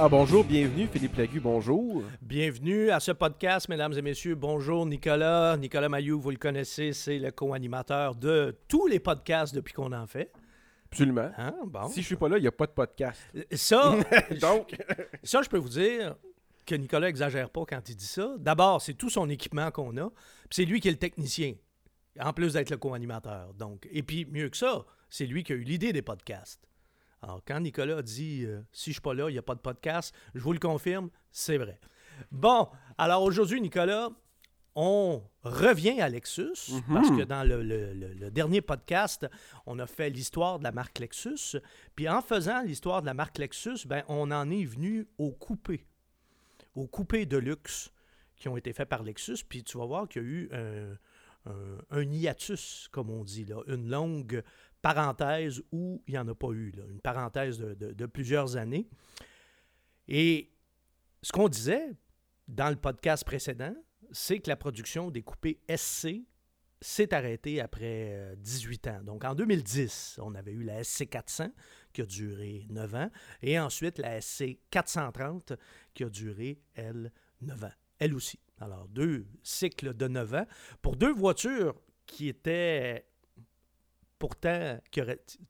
Ah 0.00 0.08
bonjour, 0.08 0.44
bienvenue 0.44 0.86
Philippe 0.86 1.16
Lagu, 1.16 1.40
bonjour. 1.40 2.04
Bienvenue 2.22 2.90
à 2.90 3.00
ce 3.00 3.10
podcast, 3.10 3.68
mesdames 3.68 3.92
et 3.94 4.00
messieurs. 4.00 4.36
Bonjour 4.36 4.86
Nicolas. 4.86 5.56
Nicolas 5.56 5.88
Mayou, 5.88 6.20
vous 6.20 6.30
le 6.30 6.36
connaissez, 6.36 6.92
c'est 6.92 7.18
le 7.18 7.32
co-animateur 7.32 8.14
de 8.14 8.56
tous 8.68 8.86
les 8.86 9.00
podcasts 9.00 9.52
depuis 9.52 9.74
qu'on 9.74 9.90
en 9.90 10.06
fait. 10.06 10.30
Absolument. 10.92 11.32
Hein? 11.36 11.52
Bon. 11.66 11.88
Si 11.88 12.02
je 12.02 12.06
suis 12.06 12.14
pas 12.16 12.28
là, 12.28 12.38
il 12.38 12.42
n'y 12.42 12.46
a 12.46 12.52
pas 12.52 12.66
de 12.66 12.70
podcast. 12.70 13.20
Ça, 13.50 13.96
Donc, 14.40 14.76
ça, 15.24 15.42
je 15.42 15.48
peux 15.48 15.58
vous 15.58 15.68
dire 15.68 16.14
que 16.64 16.76
Nicolas 16.76 17.08
exagère 17.08 17.50
pas 17.50 17.64
quand 17.68 17.88
il 17.88 17.96
dit 17.96 18.06
ça. 18.06 18.36
D'abord, 18.38 18.80
c'est 18.80 18.94
tout 18.94 19.10
son 19.10 19.28
équipement 19.28 19.72
qu'on 19.72 19.96
a. 19.96 20.10
Puis 20.10 20.52
c'est 20.52 20.64
lui 20.64 20.80
qui 20.80 20.86
est 20.86 20.92
le 20.92 20.98
technicien, 20.98 21.54
en 22.20 22.32
plus 22.32 22.52
d'être 22.52 22.70
le 22.70 22.76
co-animateur. 22.76 23.52
Donc, 23.54 23.88
et 23.90 24.04
puis 24.04 24.26
mieux 24.26 24.48
que 24.48 24.58
ça, 24.58 24.84
c'est 25.10 25.26
lui 25.26 25.42
qui 25.42 25.54
a 25.54 25.56
eu 25.56 25.64
l'idée 25.64 25.92
des 25.92 26.02
podcasts. 26.02 26.68
Alors, 27.22 27.42
quand 27.46 27.60
Nicolas 27.60 28.02
dit 28.02 28.44
euh, 28.44 28.60
si 28.72 28.90
je 28.90 28.94
suis 28.94 29.00
pas 29.00 29.14
là, 29.14 29.28
il 29.28 29.32
n'y 29.32 29.38
a 29.38 29.42
pas 29.42 29.54
de 29.54 29.60
podcast, 29.60 30.14
je 30.34 30.40
vous 30.40 30.52
le 30.52 30.58
confirme, 30.60 31.10
c'est 31.30 31.58
vrai. 31.58 31.80
Bon, 32.30 32.68
alors 32.96 33.22
aujourd'hui, 33.22 33.60
Nicolas, 33.60 34.10
on 34.74 35.22
revient 35.42 36.00
à 36.00 36.08
Lexus 36.08 36.70
parce 36.92 37.10
que 37.10 37.24
dans 37.24 37.42
le, 37.42 37.62
le- 37.62 37.92
le- 37.94 38.14
le 38.14 38.30
dernier 38.30 38.60
podcast, 38.60 39.26
on 39.66 39.78
a 39.80 39.86
fait 39.86 40.08
l'histoire 40.10 40.58
de 40.60 40.64
la 40.64 40.70
marque 40.72 41.00
Lexus. 41.00 41.56
Puis 41.96 42.08
en 42.08 42.22
faisant 42.22 42.62
l'histoire 42.62 43.00
de 43.00 43.06
la 43.06 43.14
marque 43.14 43.38
Lexus, 43.38 43.86
ben, 43.86 44.04
on 44.08 44.30
en 44.30 44.48
est 44.50 44.64
venu 44.64 45.08
aux 45.18 45.32
coupés, 45.32 45.84
aux 46.76 46.86
coupés 46.86 47.26
de 47.26 47.36
luxe 47.38 47.90
qui 48.36 48.48
ont 48.48 48.56
été 48.56 48.72
faits 48.72 48.88
par 48.88 49.02
Lexus. 49.02 49.38
Puis 49.48 49.64
tu 49.64 49.78
vas 49.78 49.86
voir 49.86 50.08
qu'il 50.08 50.22
y 50.22 50.24
a 50.24 50.28
eu 50.28 50.48
un, 50.52 50.92
un- 51.50 51.78
un 51.90 52.02
hiatus, 52.12 52.88
comme 52.92 53.10
on 53.10 53.24
dit, 53.24 53.44
là, 53.46 53.56
une 53.66 53.88
longue 53.88 54.44
parenthèse 54.82 55.62
où 55.72 56.02
il 56.06 56.12
n'y 56.12 56.18
en 56.18 56.28
a 56.28 56.34
pas 56.34 56.50
eu, 56.52 56.72
une 56.88 57.00
parenthèse 57.00 57.58
de, 57.58 58.06
plusieurs 58.06 58.56
années. 58.56 58.88
Et 60.06 60.50
ce 61.22 61.32
qu'on 61.32 61.48
disait 61.48 61.96
dans 62.46 62.70
le 62.70 62.76
podcast 62.76 63.24
précédent, 63.24 63.74
c'est 64.12 64.38
que 64.38 64.48
la 64.48 64.56
production 64.56 65.10
des 65.10 65.22
coupés 65.22 65.60
SC 65.74 66.24
s'est 66.80 67.12
arrêtée 67.12 67.60
après 67.60 68.12
euh, 68.12 68.36
18 68.36 68.86
ans. 68.86 69.02
Donc 69.02 69.24
en 69.24 69.34
2010, 69.34 70.20
on 70.22 70.34
avait 70.34 70.52
eu 70.52 70.62
la 70.62 70.84
SC 70.84 71.08
400 71.08 71.50
qui 71.92 72.02
a 72.02 72.06
duré 72.06 72.66
9 72.70 72.94
ans 72.94 73.10
et 73.42 73.58
ensuite 73.58 73.98
la 73.98 74.20
SC 74.20 74.58
430 74.70 75.54
qui 75.92 76.04
a 76.04 76.08
duré, 76.08 76.60
elle, 76.74 77.12
9 77.40 77.64
ans. 77.64 77.72
Elle 77.98 78.14
aussi. 78.14 78.38
Alors 78.60 78.88
deux 78.88 79.26
cycles 79.42 79.94
de 79.94 80.06
9 80.08 80.34
ans 80.34 80.46
pour 80.80 80.96
deux 80.96 81.12
voitures 81.12 81.74
qui 82.06 82.28
étaient 82.28 83.07
pourtant... 84.18 84.78
Qui 84.90 85.00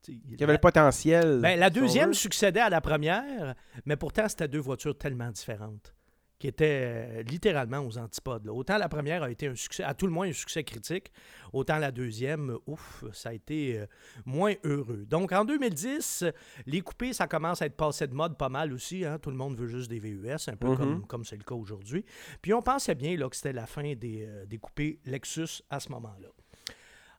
il 0.08 0.40
y 0.40 0.42
avait 0.44 0.52
le 0.54 0.58
potentiel. 0.58 1.40
ben, 1.40 1.58
la 1.58 1.70
deuxième 1.70 2.14
succédait 2.14 2.60
à 2.60 2.70
la 2.70 2.80
première, 2.80 3.54
mais 3.84 3.96
pourtant, 3.96 4.28
c'était 4.28 4.48
deux 4.48 4.60
voitures 4.60 4.96
tellement 4.96 5.30
différentes 5.30 5.94
qui 6.38 6.46
étaient 6.46 6.82
euh, 6.84 7.22
littéralement 7.24 7.78
aux 7.80 7.98
antipodes. 7.98 8.46
là. 8.46 8.52
Autant 8.52 8.78
la 8.78 8.88
première 8.88 9.24
a 9.24 9.30
été 9.30 9.48
un 9.48 9.56
succès, 9.56 9.82
à 9.82 9.92
tout 9.92 10.06
le 10.06 10.12
moins 10.12 10.28
un 10.28 10.32
succès 10.32 10.62
critique, 10.62 11.10
autant 11.52 11.78
la 11.78 11.90
deuxième, 11.90 12.56
ouf, 12.68 13.02
ça 13.12 13.30
a 13.30 13.32
été 13.32 13.76
euh, 13.80 13.86
moins 14.24 14.54
heureux. 14.62 15.04
Donc 15.04 15.32
en 15.32 15.44
2010, 15.44 16.22
euh, 16.22 16.30
les 16.64 16.80
coupés, 16.80 17.12
ça 17.12 17.26
commence 17.26 17.60
à 17.60 17.66
être 17.66 17.76
passé 17.76 18.06
de 18.06 18.14
mode 18.14 18.38
pas 18.38 18.48
mal 18.48 18.72
aussi. 18.72 19.04
hein. 19.04 19.18
Tout 19.18 19.30
le 19.30 19.36
monde 19.36 19.56
veut 19.56 19.66
juste 19.66 19.90
des 19.90 19.98
VUS, 19.98 20.46
un 20.46 20.54
peu 20.54 20.76
comme 20.76 21.04
comme 21.08 21.24
c'est 21.24 21.36
le 21.36 21.42
cas 21.42 21.56
aujourd'hui. 21.56 22.04
Puis 22.40 22.54
on 22.54 22.62
pensait 22.62 22.94
bien 22.94 23.16
là, 23.16 23.28
que 23.28 23.34
c'était 23.34 23.52
la 23.52 23.66
fin 23.66 23.94
des, 23.94 24.24
euh, 24.24 24.46
des 24.46 24.58
coupés 24.58 25.00
Lexus 25.06 25.62
à 25.70 25.80
ce 25.80 25.88
moment-là. 25.90 26.28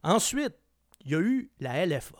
Ensuite, 0.02 0.56
il 1.06 1.12
y 1.12 1.16
a 1.16 1.20
eu 1.20 1.52
la 1.60 1.86
LFA. 1.86 2.18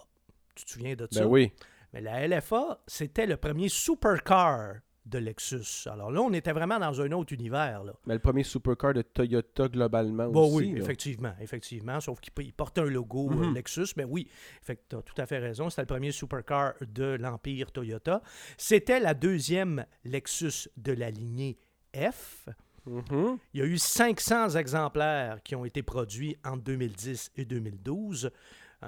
Tu 0.56 0.66
te 0.66 0.72
souviens 0.72 0.96
de 0.96 1.08
ça? 1.12 1.22
Ben 1.22 1.28
oui. 1.28 1.52
Mais 1.94 2.02
la 2.02 2.28
LFA, 2.28 2.82
c'était 2.88 3.26
le 3.26 3.38
premier 3.38 3.70
supercar 3.70 4.76
de 5.06 5.18
Lexus. 5.18 5.88
Alors 5.90 6.12
là, 6.12 6.22
on 6.22 6.32
était 6.34 6.52
vraiment 6.52 6.78
dans 6.78 7.02
un 7.02 7.12
autre 7.14 7.34
univers. 7.34 7.84
Là. 7.84 7.94
Mais 8.06 8.14
le 8.14 8.20
premier 8.20 8.44
supercar 8.44 8.94
de 8.94 9.02
Toyota 9.02 9.68
globalement 9.68 10.30
Bon, 10.30 10.54
aussi. 10.54 10.68
oui, 10.68 10.74
là. 10.74 10.80
effectivement, 10.84 11.34
effectivement. 11.40 12.00
Sauf 12.00 12.20
qu'il 12.20 12.32
il 12.46 12.54
portait 12.54 12.82
un 12.82 12.86
logo 12.90 13.32
euh, 13.32 13.36
Mhm. 13.48 13.54
Lexus. 13.56 13.88
Mais 13.98 14.04
oui, 14.04 14.30
tu 14.68 14.72
as 14.74 15.02
tout 15.02 15.20
à 15.20 15.26
fait 15.26 15.40
raison. 15.40 15.70
C'était 15.72 15.82
le 15.82 15.88
premier 15.88 16.12
supercar 16.12 16.74
de 16.82 17.18
l'Empire 17.20 17.72
Toyota. 17.72 18.22
C'était 18.58 19.00
la 19.00 19.16
deuxième 19.16 19.84
Lexus 20.04 20.70
de 20.78 20.92
la 20.92 21.10
lignée 21.10 21.58
F. 21.96 22.48
Mhm. 22.86 23.40
Il 23.54 23.60
y 23.62 23.64
a 23.64 23.66
eu 23.66 23.78
500 23.80 24.50
exemplaires 24.58 25.42
qui 25.44 25.56
ont 25.56 25.66
été 25.66 25.82
produits 25.82 26.36
entre 26.46 26.64
2010 26.66 27.32
et 27.36 27.46
2012. 27.46 28.30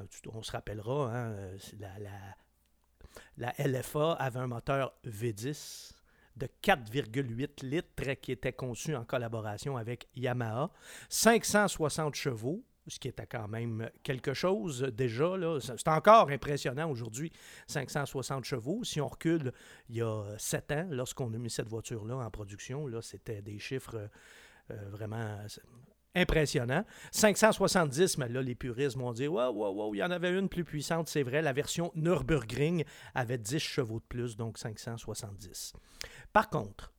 Tu- 0.09 0.29
On 0.33 0.41
se 0.43 0.51
rappellera, 0.51 1.13
hein, 1.13 1.31
euh, 1.33 1.57
la, 3.37 3.53
LFA 3.57 4.13
avait 4.13 4.39
un 4.39 4.47
moteur 4.47 4.93
V10 5.05 5.91
de 6.37 6.47
4,8 6.63 7.65
litres 7.65 8.13
qui 8.21 8.31
était 8.31 8.53
conçu 8.53 8.95
en 8.95 9.03
collaboration 9.03 9.75
avec 9.77 10.07
Yamaha. 10.15 10.71
560 11.09 12.15
chevaux, 12.15 12.63
ce 12.87 12.97
qui 12.99 13.09
était 13.09 13.27
quand 13.27 13.47
même 13.49 13.89
quelque 14.01 14.33
chose 14.33 14.81
déjà. 14.93 15.33
C'est 15.59 15.87
encore 15.89 16.29
impressionnant 16.29 16.89
aujourd'hui, 16.89 17.31
560 17.67 18.45
chevaux. 18.45 18.83
Si 18.85 19.01
on 19.01 19.07
recule 19.07 19.51
il 19.89 19.97
y 19.97 20.01
a 20.01 20.23
7 20.37 20.71
ans, 20.71 20.87
lorsqu'on 20.89 21.33
a 21.33 21.37
mis 21.37 21.49
cette 21.49 21.67
voiture-là 21.67 22.15
en 22.15 22.31
production, 22.31 22.87
là, 22.87 23.01
c'était 23.01 23.41
des 23.41 23.59
chiffres 23.59 24.09
euh, 24.71 24.89
vraiment 24.89 25.37
impressionnants. 26.15 26.85
570, 27.11 28.17
mais 28.17 28.29
là, 28.29 28.41
les 28.41 28.55
puristes 28.55 28.97
vont 28.97 29.13
dire 29.13 29.31
Wow, 29.31 29.53
wow, 29.53 29.73
wow, 29.73 29.95
il 29.95 29.99
y 29.99 30.03
en 30.03 30.11
avait 30.11 30.37
une 30.37 30.49
plus 30.49 30.63
puissante, 30.63 31.07
c'est 31.07 31.23
vrai. 31.23 31.41
La 31.41 31.53
version 31.53 31.91
Nürburgring 31.95 32.83
avait 33.15 33.37
10 33.37 33.59
chevaux 33.59 33.99
de 33.99 34.05
plus, 34.05 34.35
donc 34.35 34.57
570. 34.57 35.73
Par 36.33 36.49
contre, 36.49 36.93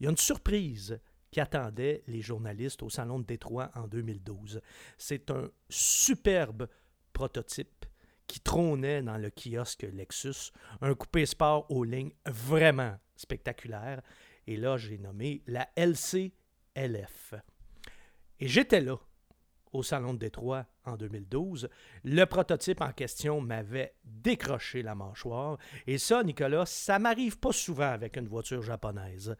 il 0.00 0.04
y 0.04 0.06
a 0.06 0.10
une 0.10 0.16
surprise 0.16 0.98
qui 1.30 1.40
attendait 1.40 2.02
les 2.06 2.22
journalistes 2.22 2.82
au 2.82 2.88
Salon 2.88 3.18
de 3.18 3.24
Détroit 3.24 3.70
en 3.74 3.86
2012. 3.86 4.60
C'est 4.96 5.30
un 5.30 5.50
superbe 5.68 6.68
prototype 7.12 7.86
qui 8.26 8.40
trônait 8.40 9.02
dans 9.02 9.18
le 9.18 9.30
kiosque 9.30 9.86
Lexus, 9.92 10.52
un 10.80 10.94
coupé 10.94 11.26
sport 11.26 11.70
aux 11.70 11.84
lignes 11.84 12.12
vraiment 12.26 12.96
spectaculaire. 13.16 14.02
Et 14.46 14.56
là, 14.56 14.76
j'ai 14.76 14.98
nommé 14.98 15.42
la 15.46 15.68
LC-LF. 15.76 17.34
Et 18.40 18.48
j'étais 18.48 18.80
là 18.80 18.96
au 19.72 19.82
Salon 19.82 20.14
de 20.14 20.18
Détroit 20.18 20.64
en 20.84 20.96
2012. 20.96 21.68
Le 22.04 22.24
prototype 22.24 22.80
en 22.80 22.92
question 22.92 23.40
m'avait 23.40 23.94
décroché 24.04 24.82
la 24.82 24.94
mâchoire. 24.94 25.58
Et 25.86 25.98
ça, 25.98 26.22
Nicolas, 26.22 26.64
ça 26.66 26.98
m'arrive 26.98 27.38
pas 27.38 27.52
souvent 27.52 27.90
avec 27.90 28.16
une 28.16 28.28
voiture 28.28 28.62
japonaise. 28.62 29.36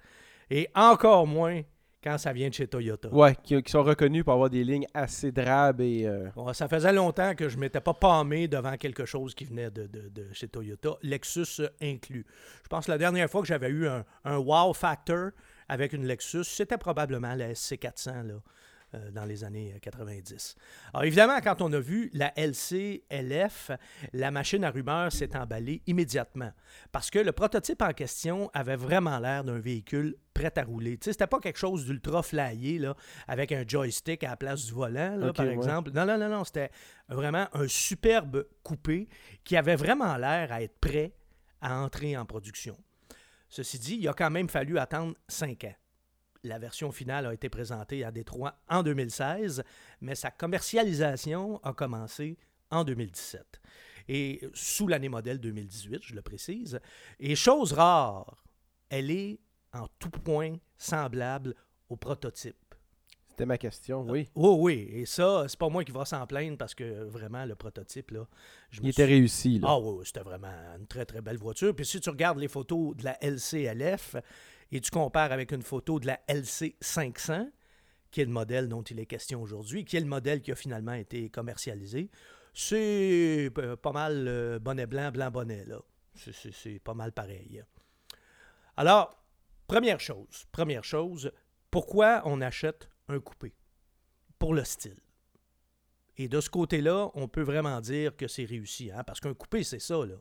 Et 0.50 0.68
encore 0.74 1.26
moins 1.26 1.62
quand 2.02 2.18
ça 2.18 2.32
vient 2.32 2.48
de 2.48 2.54
chez 2.54 2.68
Toyota. 2.68 3.08
Ouais, 3.12 3.34
qui, 3.42 3.60
qui 3.62 3.72
sont 3.72 3.82
reconnus 3.82 4.22
pour 4.22 4.34
avoir 4.34 4.48
des 4.50 4.62
lignes 4.62 4.86
assez 4.94 5.32
drabes 5.32 5.80
et. 5.80 6.06
euh, 6.06 6.28
ça 6.52 6.68
faisait 6.68 6.92
longtemps 6.92 7.34
que 7.34 7.48
je 7.48 7.56
ne 7.56 7.62
m'étais 7.62 7.80
pas 7.80 7.94
pâmé 7.94 8.46
devant 8.46 8.76
quelque 8.76 9.06
chose 9.06 9.34
qui 9.34 9.44
venait 9.44 9.70
de, 9.72 9.86
de- 9.86 10.08
de 10.10 10.32
chez 10.32 10.46
Toyota, 10.46 10.90
Lexus 11.02 11.62
inclus. 11.82 12.24
Je 12.62 12.68
pense 12.68 12.86
que 12.86 12.92
la 12.92 12.98
dernière 12.98 13.28
fois 13.28 13.40
que 13.40 13.48
j'avais 13.48 13.68
eu 13.70 13.88
un, 13.88 14.04
un 14.24 14.36
wow 14.36 14.72
factor 14.72 15.30
avec 15.68 15.94
une 15.94 16.04
Lexus, 16.06 16.44
c'était 16.44 16.78
probablement 16.78 17.34
la 17.34 17.52
SC400 17.52 18.22
là, 18.28 18.34
euh, 18.96 19.10
dans 19.10 19.24
les 19.24 19.44
années 19.44 19.72
euh, 19.74 19.78
90. 19.78 20.56
Alors 20.92 21.04
évidemment, 21.04 21.38
quand 21.42 21.60
on 21.62 21.72
a 21.72 21.80
vu 21.80 22.10
la 22.14 22.32
LC 22.36 23.04
LF, 23.10 23.70
la 24.12 24.30
machine 24.30 24.64
à 24.64 24.70
rumeurs 24.70 25.12
s'est 25.12 25.36
emballée 25.36 25.82
immédiatement 25.86 26.50
parce 26.92 27.10
que 27.10 27.18
le 27.18 27.32
prototype 27.32 27.82
en 27.82 27.92
question 27.92 28.50
avait 28.54 28.76
vraiment 28.76 29.18
l'air 29.18 29.44
d'un 29.44 29.58
véhicule 29.58 30.16
prêt 30.34 30.52
à 30.56 30.64
rouler. 30.64 30.98
Tu 30.98 31.06
sais, 31.06 31.12
c'était 31.12 31.26
pas 31.26 31.40
quelque 31.40 31.58
chose 31.58 31.86
d'ultra 31.86 32.22
flyé 32.22 32.78
là, 32.78 32.94
avec 33.28 33.52
un 33.52 33.64
joystick 33.66 34.24
à 34.24 34.30
la 34.30 34.36
place 34.36 34.66
du 34.66 34.72
volant, 34.72 35.16
là, 35.16 35.32
par 35.32 35.46
ouais. 35.46 35.52
exemple. 35.52 35.90
Non, 35.92 36.04
non, 36.06 36.18
non, 36.18 36.28
non, 36.28 36.44
c'était 36.44 36.70
vraiment 37.08 37.48
un 37.52 37.68
superbe 37.68 38.46
coupé 38.62 39.08
qui 39.44 39.56
avait 39.56 39.76
vraiment 39.76 40.16
l'air 40.16 40.52
à 40.52 40.62
être 40.62 40.78
prêt 40.78 41.12
à 41.60 41.80
entrer 41.80 42.16
en 42.16 42.24
production. 42.24 42.76
Ceci 43.48 43.78
dit, 43.78 43.96
il 44.00 44.08
a 44.08 44.12
quand 44.12 44.30
même 44.30 44.48
fallu 44.48 44.78
attendre 44.78 45.14
cinq 45.28 45.64
ans. 45.64 45.74
La 46.46 46.58
version 46.58 46.92
finale 46.92 47.26
a 47.26 47.34
été 47.34 47.48
présentée 47.48 48.04
à 48.04 48.10
Détroit 48.12 48.54
en 48.68 48.82
2016, 48.84 49.64
mais 50.00 50.14
sa 50.14 50.30
commercialisation 50.30 51.58
a 51.64 51.72
commencé 51.72 52.38
en 52.70 52.84
2017. 52.84 53.60
Et 54.08 54.40
sous 54.54 54.86
l'année 54.86 55.08
modèle 55.08 55.40
2018, 55.40 56.02
je 56.02 56.14
le 56.14 56.22
précise. 56.22 56.78
Et 57.18 57.34
chose 57.34 57.72
rare, 57.72 58.44
elle 58.88 59.10
est 59.10 59.40
en 59.72 59.88
tout 59.98 60.10
point 60.10 60.56
semblable 60.78 61.54
au 61.88 61.96
prototype. 61.96 62.56
C'était 63.28 63.46
ma 63.46 63.58
question, 63.58 64.06
oui. 64.08 64.28
Oh 64.34 64.56
oui, 64.60 64.88
et 64.92 65.04
ça, 65.04 65.44
c'est 65.48 65.58
pas 65.58 65.68
moi 65.68 65.84
qui 65.84 65.92
va 65.92 66.04
s'en 66.06 66.26
plaindre 66.26 66.56
parce 66.56 66.74
que 66.74 67.04
vraiment, 67.04 67.44
le 67.44 67.54
prototype, 67.54 68.12
là. 68.12 68.26
je 68.70 68.80
Il 68.80 68.88
était 68.88 69.04
suis- 69.04 69.12
réussi, 69.14 69.58
là. 69.58 69.68
Ah 69.72 69.78
oui, 69.78 70.06
c'était 70.06 70.20
vraiment 70.22 70.48
une 70.78 70.86
très 70.86 71.04
très 71.04 71.20
belle 71.20 71.36
voiture. 71.36 71.74
Puis 71.74 71.84
si 71.84 72.00
tu 72.00 72.08
regardes 72.08 72.38
les 72.38 72.48
photos 72.48 72.96
de 72.96 73.04
la 73.04 73.18
LCLF 73.22 74.16
et 74.72 74.80
tu 74.80 74.90
compares 74.90 75.32
avec 75.32 75.52
une 75.52 75.62
photo 75.62 76.00
de 76.00 76.06
la 76.06 76.20
LC 76.28 76.76
500, 76.80 77.48
qui 78.10 78.20
est 78.20 78.24
le 78.24 78.30
modèle 78.30 78.68
dont 78.68 78.82
il 78.82 78.98
est 78.98 79.06
question 79.06 79.42
aujourd'hui, 79.42 79.84
qui 79.84 79.96
est 79.96 80.00
le 80.00 80.06
modèle 80.06 80.40
qui 80.40 80.52
a 80.52 80.54
finalement 80.54 80.94
été 80.94 81.28
commercialisé, 81.30 82.10
c'est 82.54 83.50
euh, 83.58 83.76
pas 83.76 83.92
mal 83.92 84.26
euh, 84.28 84.58
bonnet 84.58 84.86
blanc, 84.86 85.10
blanc 85.12 85.30
bonnet, 85.30 85.64
là. 85.66 85.80
C'est 86.14 86.78
pas 86.78 86.94
mal 86.94 87.12
pareil. 87.12 87.62
Alors, 88.78 89.22
première 89.66 90.00
chose, 90.00 90.46
première 90.50 90.82
chose, 90.82 91.30
pourquoi 91.70 92.22
on 92.24 92.40
achète 92.40 92.88
un 93.08 93.20
coupé? 93.20 93.54
Pour 94.38 94.54
le 94.54 94.64
style. 94.64 94.98
Et 96.16 96.28
de 96.28 96.40
ce 96.40 96.48
côté-là, 96.48 97.10
on 97.14 97.28
peut 97.28 97.42
vraiment 97.42 97.80
dire 97.82 98.16
que 98.16 98.26
c'est 98.26 98.46
réussi, 98.46 98.90
hein, 98.90 99.04
parce 99.04 99.20
qu'un 99.20 99.34
coupé, 99.34 99.62
c'est 99.62 99.78
ça, 99.78 100.06
là. 100.06 100.16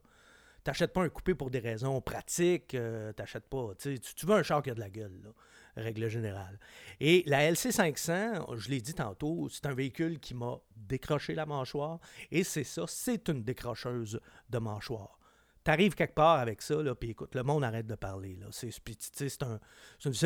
T'achètes 0.66 0.94
pas 0.94 1.04
un 1.04 1.10
coupé 1.10 1.36
pour 1.36 1.52
des 1.52 1.60
raisons 1.60 2.02
pratiques, 2.02 2.74
euh, 2.74 3.14
t'achètes 3.14 3.48
pas, 3.48 3.74
tu, 3.78 4.00
veux 4.24 4.34
un 4.34 4.42
char 4.42 4.64
qui 4.64 4.72
a 4.72 4.74
de 4.74 4.80
la 4.80 4.90
gueule, 4.90 5.22
là, 5.24 5.30
règle 5.78 6.10
générale. 6.10 6.60
Et 7.00 7.22
la 7.28 7.52
LC500, 7.52 8.58
je 8.58 8.70
l'ai 8.70 8.82
dit 8.82 8.96
tantôt, 8.96 9.48
c'est 9.48 9.68
un 9.68 9.76
véhicule 9.76 10.20
qui 10.20 10.34
m'a 10.34 10.60
décroché 10.76 11.36
la 11.36 11.46
mâchoire, 11.46 12.00
et 12.32 12.44
c'est 12.44 12.64
ça, 12.64 12.86
c'est 12.88 13.30
une 13.30 13.44
décrocheuse 13.44 14.20
de 14.50 14.58
mâchoire. 14.58 15.20
T'arrives 15.64 15.94
quelque 15.94 16.16
part 16.16 16.40
avec 16.40 16.64
ça, 16.64 16.82
là, 16.82 16.96
puis 16.96 17.12
écoute, 17.12 17.36
le 17.36 17.44
monde 17.44 17.64
arrête 17.64 17.86
de 17.86 17.96
parler. 17.96 18.40
C'est, 18.50 19.44
un, 19.44 19.60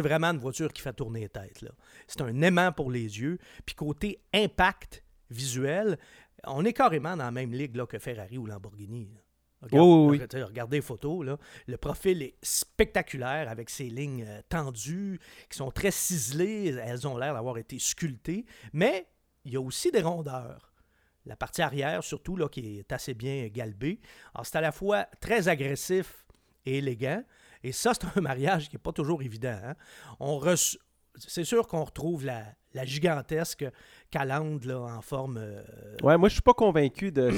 vraiment 0.01 0.27
une 0.27 0.39
voiture 0.39 0.71
qui 0.71 0.81
fait 0.81 0.93
tourner 0.93 1.19
les 1.19 1.29
têtes. 1.29 1.61
Là. 1.61 1.71
C'est 2.07 2.21
un 2.21 2.41
aimant 2.41 2.71
pour 2.71 2.91
les 2.91 3.19
yeux. 3.19 3.39
Puis 3.65 3.75
côté 3.75 4.21
impact 4.33 5.03
visuel, 5.29 5.97
on 6.45 6.63
est 6.63 6.73
carrément 6.73 7.17
dans 7.17 7.25
la 7.25 7.31
même 7.31 7.51
ligue 7.51 7.75
là, 7.75 7.85
que 7.85 7.99
Ferrari 7.99 8.37
ou 8.37 8.45
Lamborghini. 8.45 9.09
Regardez 9.61 10.77
les 10.77 10.81
photos. 10.81 11.25
Là. 11.25 11.37
Le 11.67 11.77
profil 11.77 12.21
est 12.21 12.35
spectaculaire 12.41 13.49
avec 13.49 13.69
ses 13.69 13.89
lignes 13.89 14.25
euh, 14.27 14.41
tendues 14.47 15.19
qui 15.49 15.57
sont 15.57 15.71
très 15.71 15.91
ciselées. 15.91 16.77
Elles 16.81 17.07
ont 17.07 17.17
l'air 17.17 17.33
d'avoir 17.33 17.57
été 17.57 17.77
sculptées. 17.79 18.45
Mais 18.73 19.07
il 19.45 19.53
y 19.53 19.57
a 19.57 19.61
aussi 19.61 19.91
des 19.91 20.01
rondeurs. 20.01 20.73
La 21.25 21.35
partie 21.35 21.61
arrière, 21.61 22.03
surtout, 22.03 22.35
là, 22.35 22.47
qui 22.47 22.79
est 22.79 22.91
assez 22.91 23.13
bien 23.13 23.47
galbée. 23.47 23.99
Alors, 24.33 24.45
c'est 24.45 24.57
à 24.57 24.61
la 24.61 24.71
fois 24.71 25.05
très 25.19 25.47
agressif 25.47 26.25
et 26.65 26.77
élégant. 26.77 27.23
Et 27.63 27.71
ça, 27.71 27.91
c'est 27.93 28.17
un 28.17 28.21
mariage 28.21 28.69
qui 28.69 28.75
n'est 28.75 28.81
pas 28.81 28.93
toujours 28.93 29.21
évident. 29.21 29.59
Hein. 29.63 29.75
On 30.19 30.41
C'est 31.17 31.43
sûr 31.43 31.67
qu'on 31.67 31.83
retrouve 31.83 32.25
la, 32.25 32.45
la 32.73 32.85
gigantesque 32.85 33.65
calandre 34.11 34.67
là, 34.67 34.79
en 34.79 35.01
forme. 35.01 35.37
Euh, 35.37 35.61
ouais, 36.03 36.17
moi 36.17 36.29
je 36.29 36.33
suis 36.33 36.41
pas 36.41 36.53
convaincu 36.53 37.11
de, 37.11 37.31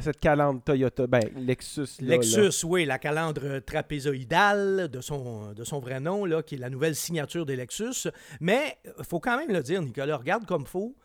cette 0.00 0.20
calandre 0.20 0.62
Toyota. 0.62 1.06
Ben, 1.06 1.22
Lexus. 1.36 2.00
Lexus, 2.00 2.64
oui, 2.64 2.84
la 2.84 2.98
calandre 2.98 3.60
trapézoïdale 3.60 4.88
de 4.88 5.00
son, 5.00 5.52
de 5.52 5.64
son 5.64 5.80
vrai 5.80 6.00
nom, 6.00 6.24
là, 6.24 6.42
qui 6.42 6.56
est 6.56 6.58
la 6.58 6.70
nouvelle 6.70 6.94
signature 6.94 7.46
des 7.46 7.56
Lexus. 7.56 8.08
Mais 8.40 8.78
il 8.98 9.04
faut 9.04 9.20
quand 9.20 9.36
même 9.36 9.52
le 9.52 9.62
dire, 9.62 9.82
Nicolas, 9.82 10.16
regarde 10.16 10.46
comme 10.46 10.66
faut, 10.66 10.96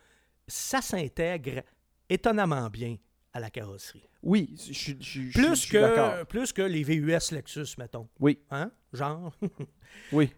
ça 0.46 0.80
s'intègre 0.80 1.62
étonnamment 2.08 2.68
bien 2.70 2.96
à 3.38 3.40
la 3.40 3.50
carrosserie. 3.50 4.02
Oui, 4.22 4.54
je, 4.56 4.94
suis 5.00 5.30
plus 5.30 5.66
que 5.66 6.24
Plus 6.24 6.52
que 6.52 6.62
les 6.62 6.82
VUS 6.82 7.32
Lexus, 7.32 7.76
mettons. 7.78 8.08
Oui. 8.18 8.40
Hein? 8.50 8.72
Genre. 8.92 9.32
oui. 10.12 10.30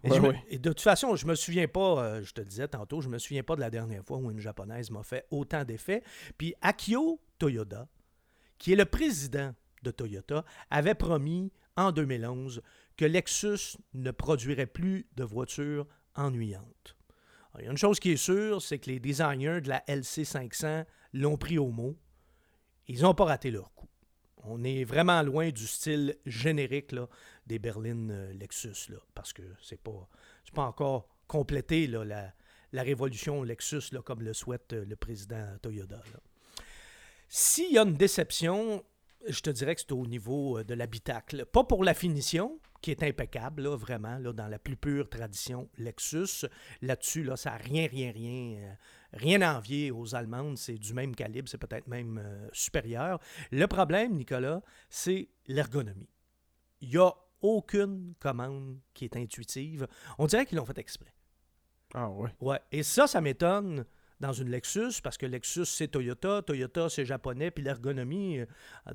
Et, 0.49 0.59
de 0.59 0.69
toute 0.69 0.81
façon, 0.81 1.15
je 1.15 1.25
me 1.25 1.35
souviens 1.35 1.67
pas, 1.67 2.03
euh, 2.03 2.23
je 2.23 2.31
te 2.31 2.41
le 2.41 2.47
disais 2.47 2.67
tantôt, 2.67 3.01
je 3.01 3.09
me 3.09 3.17
souviens 3.17 3.43
pas 3.43 3.55
de 3.55 3.61
la 3.61 3.71
dernière 3.71 4.05
fois 4.05 4.17
où 4.17 4.29
une 4.29 4.39
japonaise 4.39 4.91
m'a 4.91 5.03
fait 5.03 5.25
autant 5.31 5.63
d'effets. 5.63 6.03
Puis 6.37 6.53
Akio 6.61 7.19
Toyoda, 7.39 7.87
qui 8.59 8.73
est 8.73 8.75
le 8.75 8.85
président 8.85 9.53
de 9.81 9.91
Toyota, 9.91 10.45
avait 10.69 10.95
promis 10.95 11.51
en 11.75 11.91
2011 11.91 12.61
que 12.97 13.05
Lexus 13.05 13.77
ne 13.95 14.11
produirait 14.11 14.67
plus 14.67 15.07
de 15.15 15.23
voitures 15.23 15.87
ennuyantes. 16.15 16.95
il 17.57 17.65
y 17.65 17.67
a 17.67 17.71
une 17.71 17.77
chose 17.77 17.99
qui 17.99 18.11
est 18.11 18.17
sûre, 18.17 18.61
c'est 18.61 18.77
que 18.77 18.91
les 18.91 18.99
designers 18.99 19.61
de 19.61 19.69
la 19.69 19.79
LC500 19.87 20.85
l'ont 21.13 21.37
pris 21.37 21.57
au 21.57 21.71
mot 21.71 21.97
ils 22.87 23.01
n'ont 23.01 23.13
pas 23.13 23.25
raté 23.25 23.51
leur 23.51 23.73
coup. 23.73 23.87
On 24.43 24.63
est 24.63 24.83
vraiment 24.83 25.21
loin 25.21 25.49
du 25.49 25.67
style 25.67 26.17
générique 26.25 26.91
là, 26.91 27.07
des 27.45 27.59
berlines 27.59 28.11
euh, 28.11 28.33
Lexus, 28.33 28.89
là, 28.89 28.97
parce 29.13 29.33
que 29.33 29.43
c'est 29.61 29.79
pas, 29.79 30.09
pas 30.53 30.63
encore 30.63 31.07
complété 31.27 31.87
là, 31.87 32.03
la, 32.03 32.33
la, 32.71 32.81
révolution 32.81 33.43
Lexus 33.43 33.91
là, 33.91 34.01
comme 34.01 34.21
le 34.21 34.33
souhaite 34.33 34.73
euh, 34.73 34.83
le 34.85 34.95
président 34.95 35.45
Toyota. 35.61 36.01
S'il 37.29 37.71
y 37.71 37.77
a 37.77 37.83
une 37.83 37.95
déception, 37.95 38.83
je 39.27 39.41
te 39.41 39.51
dirais 39.51 39.75
que 39.75 39.81
c'est 39.81 39.91
au 39.91 40.07
niveau 40.07 40.57
euh, 40.57 40.63
de 40.63 40.73
l'habitacle. 40.73 41.45
Pas 41.45 41.63
pour 41.63 41.83
la 41.83 41.93
finition, 41.93 42.59
qui 42.81 42.89
est 42.89 43.03
impeccable, 43.03 43.61
là, 43.61 43.75
vraiment, 43.75 44.17
là, 44.17 44.33
dans 44.33 44.47
la 44.47 44.57
plus 44.57 44.75
pure 44.75 45.07
tradition 45.07 45.69
Lexus. 45.77 46.47
Là-dessus, 46.81 47.23
là, 47.23 47.37
ça 47.37 47.51
n'a 47.51 47.57
rien, 47.57 47.87
rien, 47.87 48.11
rien 48.11 48.75
Rien 49.13 49.41
à 49.41 49.57
envier 49.57 49.91
aux 49.91 50.15
Allemandes, 50.15 50.57
c'est 50.57 50.77
du 50.77 50.93
même 50.93 51.15
calibre, 51.15 51.49
c'est 51.49 51.57
peut-être 51.57 51.87
même 51.87 52.21
euh, 52.23 52.47
supérieur. 52.53 53.19
Le 53.51 53.65
problème, 53.67 54.15
Nicolas, 54.15 54.61
c'est 54.89 55.29
l'ergonomie. 55.47 56.09
Il 56.79 56.89
n'y 56.89 56.97
a 56.97 57.11
aucune 57.41 58.13
commande 58.19 58.79
qui 58.93 59.05
est 59.05 59.17
intuitive. 59.17 59.87
On 60.17 60.27
dirait 60.27 60.45
qu'ils 60.45 60.57
l'ont 60.57 60.65
fait 60.65 60.77
exprès. 60.77 61.13
Ah 61.93 62.09
ouais. 62.09 62.29
Ouais. 62.39 62.59
Et 62.71 62.83
ça, 62.83 63.07
ça 63.07 63.19
m'étonne 63.19 63.85
dans 64.21 64.31
une 64.31 64.49
Lexus, 64.49 65.01
parce 65.03 65.17
que 65.17 65.25
Lexus, 65.25 65.65
c'est 65.65 65.87
Toyota, 65.87 66.43
Toyota, 66.43 66.89
c'est 66.89 67.05
japonais, 67.05 67.49
puis 67.49 67.63
l'ergonomie 67.63 68.39
euh, 68.39 68.45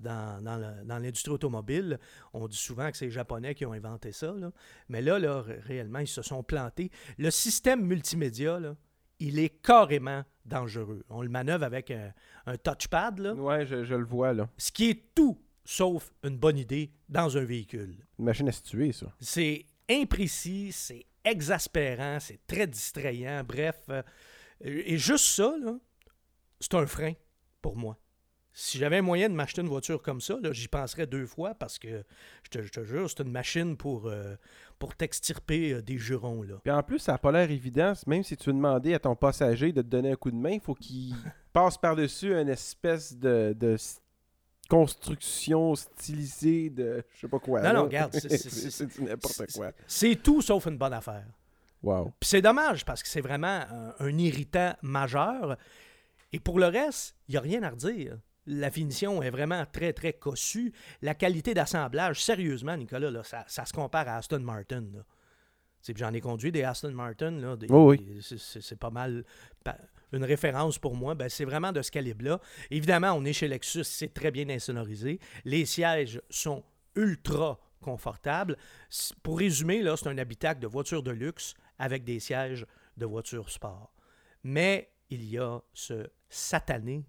dans, 0.01 0.43
dans 0.43 0.99
l'industrie 0.99 1.33
automobile, 1.33 1.99
on 2.33 2.47
dit 2.47 2.57
souvent 2.57 2.91
que 2.91 2.97
c'est 2.97 3.07
les 3.07 3.11
Japonais 3.11 3.55
qui 3.55 3.67
ont 3.67 3.73
inventé 3.73 4.13
ça. 4.13 4.35
Mais 4.89 5.03
là, 5.03 5.19
là, 5.19 5.43
réellement, 5.43 5.99
ils 5.99 6.07
se 6.07 6.23
sont 6.23 6.43
plantés. 6.45 6.91
Le 7.19 7.31
système 7.31 7.85
multimédia, 7.85 8.61
là, 8.61 8.77
il 9.19 9.39
est 9.39 9.63
carrément 9.63 10.25
dangereux. 10.45 11.05
On 11.09 11.23
le 11.23 11.29
manœuvre 11.29 11.65
avec 11.65 11.91
un, 11.91 12.57
touchpad. 12.59 13.19
Là. 13.19 13.35
Ouais, 13.35 13.67
je, 13.67 13.95
le 13.95 14.05
vois 14.05 14.33
là. 14.33 14.49
Ce 14.57 14.71
qui 14.71 14.91
est 14.91 15.15
tout 15.15 15.41
sauf 15.65 16.13
une 16.23 16.39
bonne 16.39 16.59
idée 16.59 16.93
dans 17.09 17.37
un 17.37 17.45
véhicule. 17.45 17.97
Une 18.19 18.25
machine 18.25 18.49
à 18.49 18.53
situer, 18.53 18.93
ça. 18.93 19.13
C'est 19.21 19.67
imprécis, 19.91 20.71
c'est 20.73 21.07
exaspérant, 21.25 22.19
c'est 22.21 22.47
très 22.47 22.67
distrayant. 22.67 23.43
Bref, 23.45 23.81
euh, 23.91 24.03
et 24.61 24.97
juste 24.97 25.25
ça, 25.25 25.55
c'est 26.61 26.75
un 26.75 26.87
frein 26.87 27.13
pour 27.61 27.77
moi. 27.77 27.99
Si 28.59 28.79
j'avais 28.79 28.97
un 28.97 29.03
moyen 29.03 29.29
de 29.29 29.35
m'acheter 29.35 29.61
une 29.61 29.69
voiture 29.69 30.01
comme 30.01 30.23
ça, 30.23 30.39
j'y 30.53 30.67
penserais 30.67 31.07
deux 31.07 31.27
fois 31.27 31.55
parce 31.55 31.79
que, 31.79 32.03
je 32.43 32.59
te, 32.59 32.85
jure, 32.85 33.11
c'est 33.11 33.23
une 33.23 33.31
machine 33.31 33.77
pour, 33.77 34.07
euh, 34.07 34.35
pour 34.79 34.97
t'extirper 34.97 35.75
euh, 35.75 35.83
des 35.83 35.99
jurons. 35.99 36.43
Là. 36.43 36.55
Puis 36.65 36.73
en 36.73 36.83
plus, 36.83 37.01
ça 37.01 37.13
n'a 37.13 37.19
pas 37.19 37.31
l'air 37.33 37.51
évident. 37.51 37.93
Même 38.07 38.23
si 38.23 38.35
tu 38.35 38.49
veux 38.49 38.55
demander 38.55 38.95
à 38.95 38.99
ton 38.99 39.15
passager 39.15 39.73
de 39.73 39.83
te 39.83 39.87
donner 39.87 40.13
un 40.13 40.17
coup 40.17 40.31
de 40.31 40.37
main, 40.37 40.53
il 40.53 40.61
faut 40.61 40.73
qu'il 40.73 41.15
passe 41.53 41.77
par-dessus 41.77 42.33
une 42.33 42.49
espèce 42.49 43.15
de, 43.15 43.77
construction 44.71 45.75
stylisée 45.75 46.71
de 46.71 47.05
je 47.15 47.21
sais 47.21 47.29
pas 47.29 47.39
quoi. 47.39 47.61
Non, 47.61 47.75
non, 47.75 47.83
regarde. 47.83 48.15
C'est 48.15 48.99
n'importe 49.01 49.53
quoi. 49.53 49.73
C'est 49.87 50.17
tout 50.23 50.41
sauf 50.41 50.65
une 50.65 50.79
bonne 50.79 50.95
affaire. 50.95 51.27
Wow. 51.83 52.07
Puis 52.19 52.31
c'est 52.31 52.43
dommage 52.43 52.87
parce 52.87 53.03
que 53.03 53.09
c'est 53.11 53.21
vraiment 53.21 53.67
un, 53.71 53.95
un, 53.99 54.19
irritant 54.19 54.75
majeur. 54.81 55.59
Et 56.33 56.41
pour 56.41 56.59
le 56.59 56.69
reste, 56.69 57.17
il 57.29 57.33
n'y 57.33 57.37
a 57.37 57.43
rien 57.43 57.63
à 57.63 57.69
redire 57.69 58.17
la 58.47 58.71
finition 58.71 59.23
est 59.23 59.31
vraiment 59.31 59.65
très, 59.71 59.93
très 59.93 60.13
cossue. 60.13 60.73
La 61.03 61.15
qualité 61.15 61.55
d'assemblage, 61.55 62.23
sérieusement, 62.23 62.77
Nicolas, 62.77 63.23
ça, 63.25 63.65
se 63.65 63.73
compare 63.73 64.09
à 64.09 64.17
Aston 64.17 64.41
Martin. 64.41 64.85
J'en 65.95 66.13
ai 66.13 66.21
conduit 66.21 66.51
des 66.51 66.63
Aston 66.63 66.93
Martin. 66.93 67.33
Là, 67.33 67.57
c'est 68.19 68.79
pas 68.79 68.91
mal 68.91 69.25
une 70.13 70.25
référence 70.25 70.79
pour 70.79 70.95
moi. 70.95 71.15
Ben, 71.15 71.29
c'est 71.29 71.45
vraiment 71.45 71.73
de 71.73 71.83
ce 71.83 71.91
calibre-là. 71.91 72.41
Évidemment, 72.71 73.13
on 73.13 73.25
est 73.25 73.33
chez 73.33 73.49
Lexus, 73.49 73.85
c'est 73.85 74.13
très 74.13 74.31
bien 74.31 74.49
insonorisé. 74.49 75.21
Les 75.45 75.65
sièges 75.65 76.21
sont 76.31 76.65
ultra 76.95 77.61
confortables. 77.81 78.57
Pour 79.23 79.39
résumer, 79.39 79.83
là, 79.83 79.97
c'est 79.97 80.09
un 80.09 80.19
habitacle 80.19 80.61
de 80.61 80.67
voiture 80.67 81.03
de 81.03 81.11
luxe 81.11 81.55
avec 81.79 82.05
des 82.05 82.21
sièges 82.21 82.67
de 82.97 83.07
voiture 83.07 83.51
sport. 83.51 83.93
Mais 84.43 84.91
il 85.11 85.25
y 85.25 85.39
a 85.39 85.61
ce 85.73 86.09
satané 86.29 87.05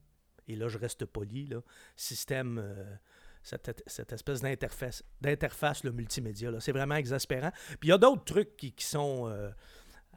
et 0.47 0.55
là 0.55 0.67
je 0.67 0.77
reste 0.77 1.05
poli, 1.05 1.47
là, 1.47 1.61
système, 1.95 2.59
euh, 2.59 2.95
cette, 3.43 4.11
espèce 4.11 4.41
d'interface, 4.41 5.83
le 5.83 5.91
multimédia. 5.91 6.51
C'est 6.59 6.71
vraiment 6.71 6.95
exaspérant. 6.95 7.51
Puis 7.79 7.87
il 7.87 7.89
y 7.89 7.93
a 7.93 7.97
d'autres 7.97 8.25
trucs 8.25 8.57
qui, 8.57 8.73
sont 8.79 9.29
euh, 9.29 9.49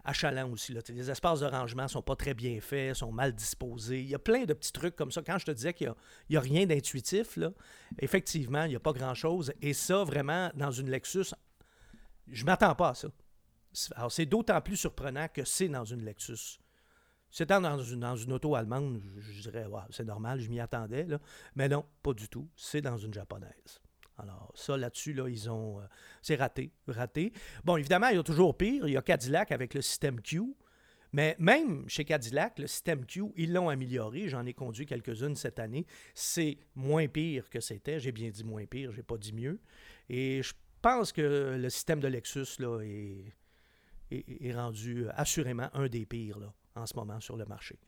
achalants 0.05 0.51
aussi. 0.51 0.73
Là. 0.73 0.81
Les 0.89 1.11
espaces 1.11 1.41
de 1.41 1.47
rangement 1.47 1.87
sont 1.89 2.03
pas 2.03 2.17
très 2.17 2.35
bien 2.35 2.61
faits, 2.61 2.97
sont 2.97 3.13
mal 3.13 3.33
disposés. 3.33 4.01
Il 4.01 4.09
y 4.09 4.15
a 4.15 4.19
plein 4.19 4.45
de 4.45 4.55
petits 4.55 4.73
trucs 4.73 4.97
comme 4.97 5.13
ça. 5.13 5.23
Quand 5.23 5.39
je 5.39 5.47
te 5.47 5.51
disais 5.53 5.73
qu'il 5.73 5.93
n'y 6.29 6.37
a, 6.37 6.41
rien 6.41 6.67
d'intuitif, 6.67 7.37
là, 7.37 7.53
effectivement, 7.99 8.65
il 8.65 8.71
n'y 8.71 8.77
a 8.77 8.81
pas 8.81 8.93
grand-chose. 8.93 9.53
Et 9.63 9.75
ça, 9.75 10.05
vraiment, 10.05 10.51
dans 10.55 10.71
une 10.71 10.91
Lexus, 10.91 11.35
je 12.27 12.45
m'attends 12.45 12.75
pas 12.75 12.91
à 12.91 12.95
ça. 12.95 13.09
Alors, 13.95 14.11
c'est 14.11 14.27
d'autant 14.27 14.61
plus 14.61 14.77
surprenant 14.77 15.29
que 15.29 15.45
c'est 15.45 15.69
dans 15.69 15.85
une 15.85 16.05
Lexus. 16.05 16.59
C'était 17.31 17.61
dans 17.61 17.79
une, 17.79 18.01
dans 18.01 18.17
une 18.17 18.33
auto 18.33 18.55
allemande, 18.55 19.01
je, 19.19 19.43
dirais, 19.43 19.67
c'est 19.91 20.05
normal, 20.05 20.41
je 20.41 20.49
m'y 20.49 20.59
attendais. 20.61 21.05
Là. 21.05 21.19
Mais 21.55 21.69
non, 21.69 21.85
pas 22.03 22.13
du 22.13 22.29
tout. 22.29 22.49
C'est 22.57 22.83
dans 22.83 22.97
une 22.97 23.15
japonaise. 23.15 23.81
Alors, 24.19 24.53
ça, 24.55 24.77
là-dessus, 24.77 25.13
là, 25.15 25.29
ils 25.29 25.49
ont. 25.49 25.81
Euh, 25.81 25.85
c'est 26.21 26.35
raté, 26.37 26.73
raté. 26.89 27.33
Bon, 27.65 27.77
évidemment, 27.77 28.09
il 28.09 28.17
y 28.17 28.19
a 28.19 28.23
toujours 28.23 28.57
pire. 28.57 28.87
Il 28.87 28.93
y 28.93 28.97
a 28.97 29.03
Cadillac 29.03 29.53
avec 29.53 29.73
le 29.75 29.81
système 29.81 30.21
Q. 30.21 30.43
Mais 31.13 31.35
même 31.39 31.89
chez 31.89 32.05
Cadillac, 32.05 32.59
le 32.59 32.67
système 32.67 33.05
Q, 33.07 33.33
ils 33.37 33.53
l'ont 33.53 33.69
amélioré. 33.69 34.29
J'en 34.29 34.45
ai 34.47 34.53
conduit 34.55 34.87
quelques-unes 34.87 35.37
cette 35.37 35.59
année. 35.59 35.87
C'est 36.15 36.59
moins 36.75 37.09
pire 37.09 37.49
que 37.49 37.61
c'était. 37.61 37.99
J'ai 37.99 38.13
bien 38.13 38.29
dit 38.31 38.45
moins 38.45 38.67
pire, 38.67 38.93
j'ai 38.93 39.03
pas 39.03 39.17
dit 39.17 39.33
mieux. 39.33 39.59
Et 40.09 40.43
je 40.43 40.53
pense 40.83 41.13
que 41.13 41.57
le 41.59 41.71
système 41.71 42.01
de 42.01 42.09
Lexus 42.09 42.59
là, 42.61 42.81
est, 42.83 43.33
est- 44.11 44.47
est 44.49 44.53
rendu 44.55 45.07
assurément 45.15 45.69
un 45.75 45.89
des 45.89 46.07
pires 46.07 46.39
là, 46.39 46.53
en 46.81 46.87
ce 46.87 46.95
moment 46.95 47.21
sur 47.21 47.37
le 47.37 47.45
marché. 47.45 47.79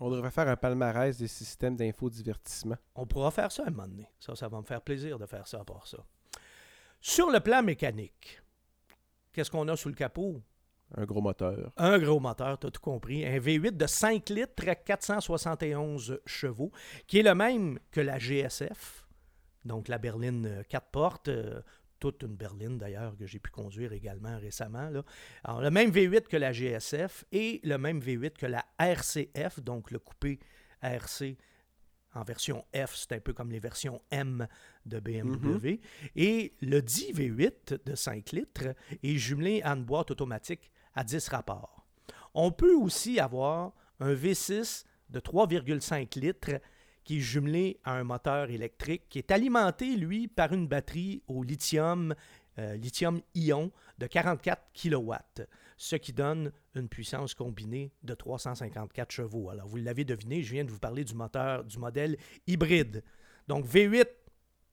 On 0.00 0.10
devrait 0.10 0.30
faire 0.30 0.48
un 0.48 0.56
palmarès 0.56 1.16
des 1.16 1.28
systèmes 1.28 1.76
d'infodivertissement. 1.76 2.76
On 2.94 3.06
pourra 3.06 3.30
faire 3.30 3.52
ça 3.52 3.64
à 3.64 3.68
un 3.68 3.70
moment 3.70 3.86
donné. 3.86 4.08
Ça, 4.18 4.34
ça 4.34 4.48
va 4.48 4.58
me 4.58 4.64
faire 4.64 4.82
plaisir 4.82 5.18
de 5.18 5.26
faire 5.26 5.46
ça 5.46 5.60
à 5.60 5.64
part 5.64 5.86
ça. 5.86 5.98
Sur 7.00 7.30
le 7.30 7.38
plan 7.40 7.62
mécanique, 7.62 8.42
qu'est-ce 9.32 9.50
qu'on 9.50 9.68
a 9.68 9.76
sous 9.76 9.88
le 9.88 9.94
capot? 9.94 10.42
Un 10.96 11.04
gros 11.04 11.20
moteur. 11.20 11.72
Un 11.76 11.98
gros 11.98 12.20
moteur, 12.20 12.58
tu 12.58 12.66
as 12.66 12.70
tout 12.70 12.80
compris. 12.80 13.24
Un 13.24 13.38
V8 13.38 13.76
de 13.76 13.86
5 13.86 14.28
litres 14.30 14.68
à 14.68 14.74
471 14.74 16.20
chevaux, 16.26 16.72
qui 17.06 17.18
est 17.18 17.22
le 17.22 17.34
même 17.34 17.78
que 17.90 18.00
la 18.00 18.18
GSF, 18.18 19.06
donc 19.64 19.88
la 19.88 19.98
berline 19.98 20.64
4 20.68 20.90
portes, 20.90 21.28
euh, 21.28 21.60
toute 22.12 22.22
une 22.22 22.36
berline 22.36 22.76
d'ailleurs 22.76 23.16
que 23.16 23.26
j'ai 23.26 23.38
pu 23.38 23.50
conduire 23.50 23.94
également 23.94 24.38
récemment. 24.38 24.90
là. 24.90 25.02
Alors, 25.42 25.62
le 25.62 25.70
même 25.70 25.90
V8 25.90 26.28
que 26.28 26.36
la 26.36 26.52
GSF 26.52 27.24
et 27.32 27.60
le 27.64 27.78
même 27.78 27.98
V8 27.98 28.32
que 28.32 28.44
la 28.44 28.62
RCF, 28.78 29.60
donc 29.60 29.90
le 29.90 29.98
coupé 29.98 30.38
RC 30.82 31.38
en 32.12 32.22
version 32.22 32.62
F, 32.76 32.94
c'est 32.94 33.12
un 33.12 33.20
peu 33.20 33.32
comme 33.32 33.50
les 33.50 33.58
versions 33.58 34.02
M 34.10 34.46
de 34.84 35.00
BMW. 35.00 35.80
Et 36.14 36.52
le 36.60 36.82
10 36.82 37.14
V8 37.14 37.84
de 37.86 37.94
5 37.94 38.32
litres 38.32 38.74
est 39.02 39.16
jumelé 39.16 39.62
à 39.62 39.70
une 39.70 39.84
boîte 39.84 40.10
automatique 40.10 40.70
à 40.94 41.04
10 41.04 41.28
rapports. 41.28 41.86
On 42.34 42.52
peut 42.52 42.74
aussi 42.74 43.18
avoir 43.18 43.72
un 43.98 44.12
V6 44.12 44.84
de 45.08 45.20
3,5 45.20 46.20
litres 46.20 46.60
qui 47.04 47.18
est 47.18 47.20
jumelé 47.20 47.78
à 47.84 47.92
un 47.92 48.04
moteur 48.04 48.50
électrique 48.50 49.04
qui 49.08 49.18
est 49.18 49.30
alimenté, 49.30 49.96
lui, 49.96 50.28
par 50.28 50.52
une 50.52 50.66
batterie 50.66 51.22
au 51.28 51.42
lithium, 51.42 52.14
euh, 52.58 52.76
lithium-ion 52.76 53.70
de 53.98 54.06
44 54.06 54.62
kW, 54.74 55.12
ce 55.76 55.96
qui 55.96 56.12
donne 56.12 56.50
une 56.74 56.88
puissance 56.88 57.34
combinée 57.34 57.92
de 58.02 58.14
354 58.14 59.10
chevaux. 59.10 59.50
Alors, 59.50 59.68
vous 59.68 59.76
l'avez 59.76 60.04
deviné, 60.04 60.42
je 60.42 60.52
viens 60.52 60.64
de 60.64 60.70
vous 60.70 60.78
parler 60.78 61.04
du 61.04 61.14
moteur 61.14 61.64
du 61.64 61.78
modèle 61.78 62.16
hybride. 62.46 63.04
Donc, 63.46 63.66
V8, 63.66 64.06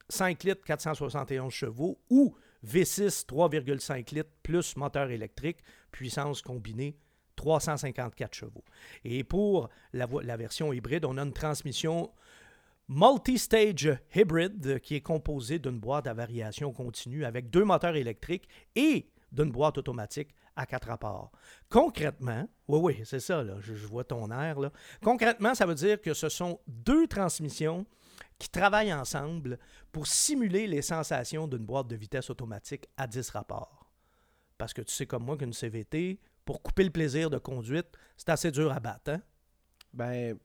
5 0.10 0.44
litres, 0.44 0.64
471 0.64 1.54
chevaux, 1.54 2.00
ou 2.10 2.36
V6, 2.66 3.26
3,5 3.26 4.14
litres, 4.16 4.30
plus 4.44 4.76
moteur 4.78 5.10
électrique, 5.10 5.58
puissance 5.92 6.42
combinée 6.42 6.96
354 7.42 8.36
chevaux. 8.36 8.64
Et 9.04 9.24
pour 9.24 9.70
la, 9.94 10.38
version 10.38 10.72
hybride, 10.74 11.06
on 11.06 11.18
a 11.18 11.24
une 11.24 11.34
transmission 11.34 12.12
multi-stage 12.92 13.98
hybrid 14.14 14.82
qui 14.82 14.96
est 14.96 15.02
composée 15.02 15.60
d'une 15.60 15.80
boîte 15.80 16.08
à 16.08 16.14
variation 16.14 16.74
continue 16.74 17.24
avec 17.24 17.50
deux 17.50 17.64
moteurs 17.64 17.96
électriques 17.96 18.50
et 18.76 19.08
d'une 19.32 19.50
boîte 19.50 19.78
automatique 19.78 20.36
à 20.58 20.66
quatre 20.66 20.90
rapports. 20.90 21.32
Concrètement, 21.70 22.50
oui, 22.68 22.80
oui, 22.82 23.02
c'est 23.06 23.22
ça, 23.22 23.44
là, 23.44 23.54
je, 23.62 23.74
vois 23.88 24.04
ton 24.04 24.30
air. 24.30 24.58
Concrètement, 25.02 25.56
ça 25.56 25.66
veut 25.66 25.76
dire 25.76 26.02
que 26.02 26.14
ce 26.14 26.28
sont 26.28 26.60
deux 26.68 27.08
transmissions 27.08 27.86
qui 28.38 28.50
travaillent 28.50 28.94
ensemble 28.94 29.58
pour 29.94 30.06
simuler 30.06 30.68
les 30.68 30.82
sensations 30.82 31.48
d'une 31.48 31.66
boîte 31.66 31.88
de 31.88 31.96
vitesse 31.96 32.30
automatique 32.30 32.90
à 32.98 33.08
10 33.08 33.30
rapports. 33.30 33.90
Parce 34.58 34.74
que 34.74 34.82
tu 34.82 34.94
sais 34.94 35.06
comme 35.06 35.24
moi 35.24 35.38
qu'une 35.38 35.54
CVT, 35.54 36.20
pour 36.44 36.62
couper 36.62 36.84
le 36.84 36.90
plaisir 36.90 37.30
de 37.30 37.38
conduite, 37.38 37.88
c'est 38.18 38.30
assez 38.30 38.52
dur 38.52 38.70
à 38.74 38.82
battre. 38.82 39.12
Hein? 39.12 39.22
Ben, 39.94 40.38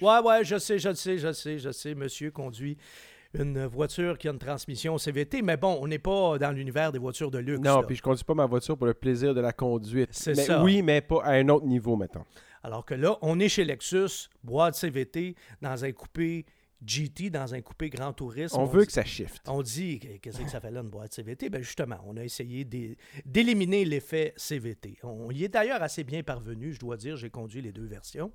Ouais, 0.00 0.18
ouais, 0.24 0.44
je 0.44 0.58
sais, 0.58 0.78
je 0.78 0.94
sais, 0.94 1.18
je 1.18 1.32
sais, 1.32 1.58
je 1.58 1.70
sais. 1.70 1.94
Monsieur 1.94 2.30
conduit 2.30 2.76
une 3.34 3.64
voiture 3.66 4.18
qui 4.18 4.28
a 4.28 4.32
une 4.32 4.38
transmission 4.38 4.98
CVT, 4.98 5.42
mais 5.42 5.56
bon, 5.56 5.78
on 5.80 5.86
n'est 5.86 5.98
pas 5.98 6.38
dans 6.38 6.50
l'univers 6.50 6.90
des 6.90 6.98
voitures 6.98 7.30
de 7.30 7.38
luxe. 7.38 7.60
non, 7.60 7.82
puis 7.84 7.96
je 7.96 8.02
conduis 8.02 8.24
pas 8.24 8.34
ma 8.34 8.46
voiture 8.46 8.76
pour 8.76 8.86
le 8.86 8.94
plaisir 8.94 9.34
de 9.34 9.40
la 9.40 9.52
conduite. 9.52 10.10
C'est 10.12 10.34
ça. 10.34 10.62
Oui, 10.62 10.82
mais 10.82 11.00
pas 11.00 11.22
à 11.22 11.32
un 11.32 11.48
autre 11.48 11.66
niveau, 11.66 11.96
mettons. 11.96 12.24
Alors 12.62 12.84
que 12.84 12.94
là, 12.94 13.16
on 13.22 13.38
est 13.38 13.48
chez 13.48 13.64
Lexus, 13.64 14.28
boîte 14.42 14.74
CVT, 14.74 15.34
dans 15.62 15.84
un 15.84 15.92
coupé 15.92 16.44
GT, 16.84 17.30
dans 17.30 17.54
un 17.54 17.60
coupé 17.60 17.90
Grand 17.90 18.12
Tourisme. 18.12 18.56
On 18.58 18.64
veut 18.64 18.80
dit- 18.82 18.86
que 18.86 18.92
ça 18.92 19.04
shift. 19.04 19.42
On 19.48 19.62
dit, 19.62 19.98
qu'est-ce 20.20 20.40
que 20.40 20.48
ça 20.48 20.60
fait 20.60 20.70
là, 20.70 20.80
une 20.80 20.88
boîte 20.90 21.12
CVT? 21.12 21.50
Ben 21.50 21.62
justement, 21.62 22.00
on 22.06 22.16
a 22.16 22.24
essayé 22.24 22.64
d'é- 22.64 22.96
d'éliminer 23.24 23.84
l'effet 23.84 24.32
CVT. 24.36 24.98
On 25.02 25.30
y 25.30 25.44
est 25.44 25.48
d'ailleurs 25.48 25.82
assez 25.82 26.04
bien 26.04 26.22
parvenu, 26.22 26.72
je 26.72 26.78
dois 26.78 26.96
dire, 26.96 27.16
j'ai 27.16 27.30
conduit 27.30 27.60
les 27.62 27.72
deux 27.72 27.86
versions. 27.86 28.32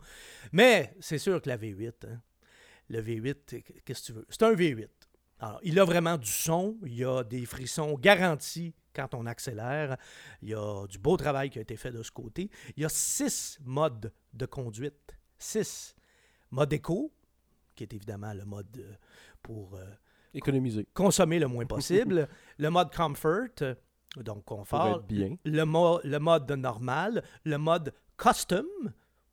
Mais 0.52 0.94
c'est 1.00 1.18
sûr 1.18 1.42
que 1.42 1.50
la 1.50 1.58
V8, 1.58 2.06
hein, 2.08 2.22
le 2.90 3.02
V8, 3.02 3.64
qu'est-ce 3.84 4.02
que 4.02 4.06
tu 4.06 4.14
veux? 4.14 4.26
C'est 4.30 4.44
un 4.44 4.54
V8. 4.54 4.88
Alors, 5.40 5.60
il 5.64 5.80
a 5.80 5.84
vraiment 5.86 6.18
du 6.18 6.30
son, 6.32 6.78
il 6.86 6.96
y 6.96 7.04
a 7.04 7.24
des 7.24 7.46
frissons 7.46 7.96
garantis 7.98 8.74
quand 8.94 9.14
on 9.16 9.26
accélère, 9.26 9.98
il 10.42 10.50
y 10.50 10.54
a 10.54 10.86
du 10.88 10.98
beau 10.98 11.18
travail 11.18 11.50
qui 11.50 11.60
a 11.60 11.62
été 11.62 11.76
fait 11.76 11.92
de 11.92 12.02
ce 12.02 12.12
côté. 12.12 12.50
Il 12.78 12.84
y 12.84 12.86
a 12.86 12.90
six 12.90 13.58
modes 13.66 14.14
de 14.34 14.46
conduite. 14.46 15.18
Six. 15.38 15.94
Mode 16.52 16.72
éco, 16.72 17.12
qui 17.76 17.84
est 17.84 17.94
évidemment 17.94 18.34
le 18.34 18.46
mode 18.46 18.68
euh, 18.78 18.94
pour 19.42 19.76
euh, 19.76 19.86
Économiser. 20.34 20.88
consommer 20.94 21.40
le 21.40 21.48
moins 21.48 21.66
possible. 21.76 22.28
le 22.58 22.70
mode 22.70 22.94
comfort, 22.94 23.48
donc 24.18 24.46
confort. 24.46 25.02
bien. 25.04 25.36
Le, 25.46 25.64
mo- 25.64 26.00
le 26.04 26.18
mode 26.20 26.50
normal. 26.52 27.24
Le 27.44 27.58
mode 27.58 27.94
custom, 28.18 28.66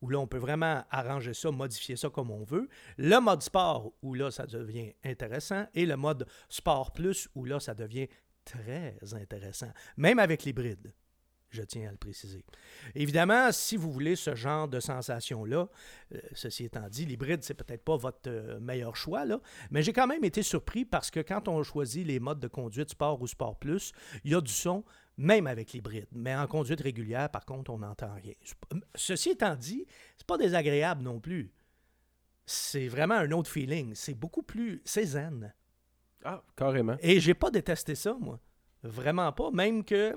où 0.01 0.09
là, 0.09 0.19
on 0.19 0.27
peut 0.27 0.39
vraiment 0.39 0.83
arranger 0.91 1.33
ça, 1.35 1.51
modifier 1.53 1.95
ça 1.97 2.11
comme 2.11 2.31
on 2.31 2.43
veut. 2.45 2.69
Le 2.99 3.21
mode 3.21 3.43
sport, 3.43 3.93
où 4.03 4.15
là, 4.15 4.31
ça 4.33 4.47
devient 4.47 4.93
intéressant. 5.05 5.67
Et 5.75 5.87
le 5.87 5.97
mode 5.97 6.27
sport 6.49 6.93
plus, 6.93 7.29
où 7.37 7.45
là, 7.45 7.61
ça 7.61 7.75
devient 7.75 8.09
très 8.45 8.97
intéressant. 9.15 9.71
Même 9.97 10.19
avec 10.19 10.43
l'hybride. 10.43 10.93
Je 11.53 11.63
tiens 11.63 11.89
à 11.89 11.91
le 11.91 11.99
préciser. 11.99 12.45
Évidemment, 12.95 13.53
si 13.53 13.77
vous 13.77 13.93
voulez 13.93 14.17
ce 14.17 14.35
genre 14.35 14.69
de 14.69 14.81
sensation-là, 14.81 15.69
euh, 16.15 16.19
ceci 16.33 16.65
étant 16.65 16.89
dit, 16.89 17.05
l'hybride, 17.05 17.45
c'est 17.45 17.53
peut-être 17.53 17.85
pas 17.85 17.99
votre 17.99 18.21
euh, 18.29 18.59
meilleur 18.59 18.97
choix, 18.97 19.27
là, 19.27 19.39
mais 19.71 19.83
j'ai 19.83 19.93
quand 19.93 20.07
même 20.07 20.25
été 20.25 20.43
surpris 20.43 20.87
parce 20.87 21.11
que 21.11 21.21
quand 21.21 21.49
on 21.49 21.63
choisit 21.63 22.07
les 22.07 22.21
modes 22.21 22.41
de 22.41 22.49
conduite 22.49 22.89
sport 22.89 23.21
ou 23.21 23.27
sport 23.27 23.59
plus, 23.59 23.93
il 24.25 24.33
y 24.33 24.35
a 24.35 24.41
du 24.41 24.51
son, 24.51 24.83
même 25.19 25.47
avec 25.47 25.75
l'hybride. 25.75 26.07
Mais 26.13 26.35
en 26.35 26.47
conduite 26.47 26.81
régulière, 26.81 27.29
par 27.29 27.45
contre, 27.45 27.71
on 27.71 27.79
n'entend 27.79 28.15
rien. 28.15 28.33
Ceci 28.95 29.31
étant 29.31 29.55
dit, 29.55 29.87
c'est 30.17 30.27
pas 30.27 30.39
désagréable 30.39 31.03
non 31.03 31.21
plus. 31.21 31.53
C'est 32.47 32.89
vraiment 32.89 33.17
un 33.17 33.31
autre 33.33 33.51
feeling. 33.51 33.95
C'est 33.95 34.15
beaucoup 34.15 34.43
plus. 34.43 34.81
C'est 34.87 35.05
zen. 35.05 35.53
Ah, 36.25 36.43
carrément. 36.57 36.97
Et 37.01 37.21
j'ai 37.21 37.35
pas 37.35 37.51
détesté 37.51 37.95
ça, 37.95 38.17
moi. 38.19 38.41
Vraiment 38.83 39.31
pas. 39.33 39.51
Même 39.51 39.85
que 39.85 40.17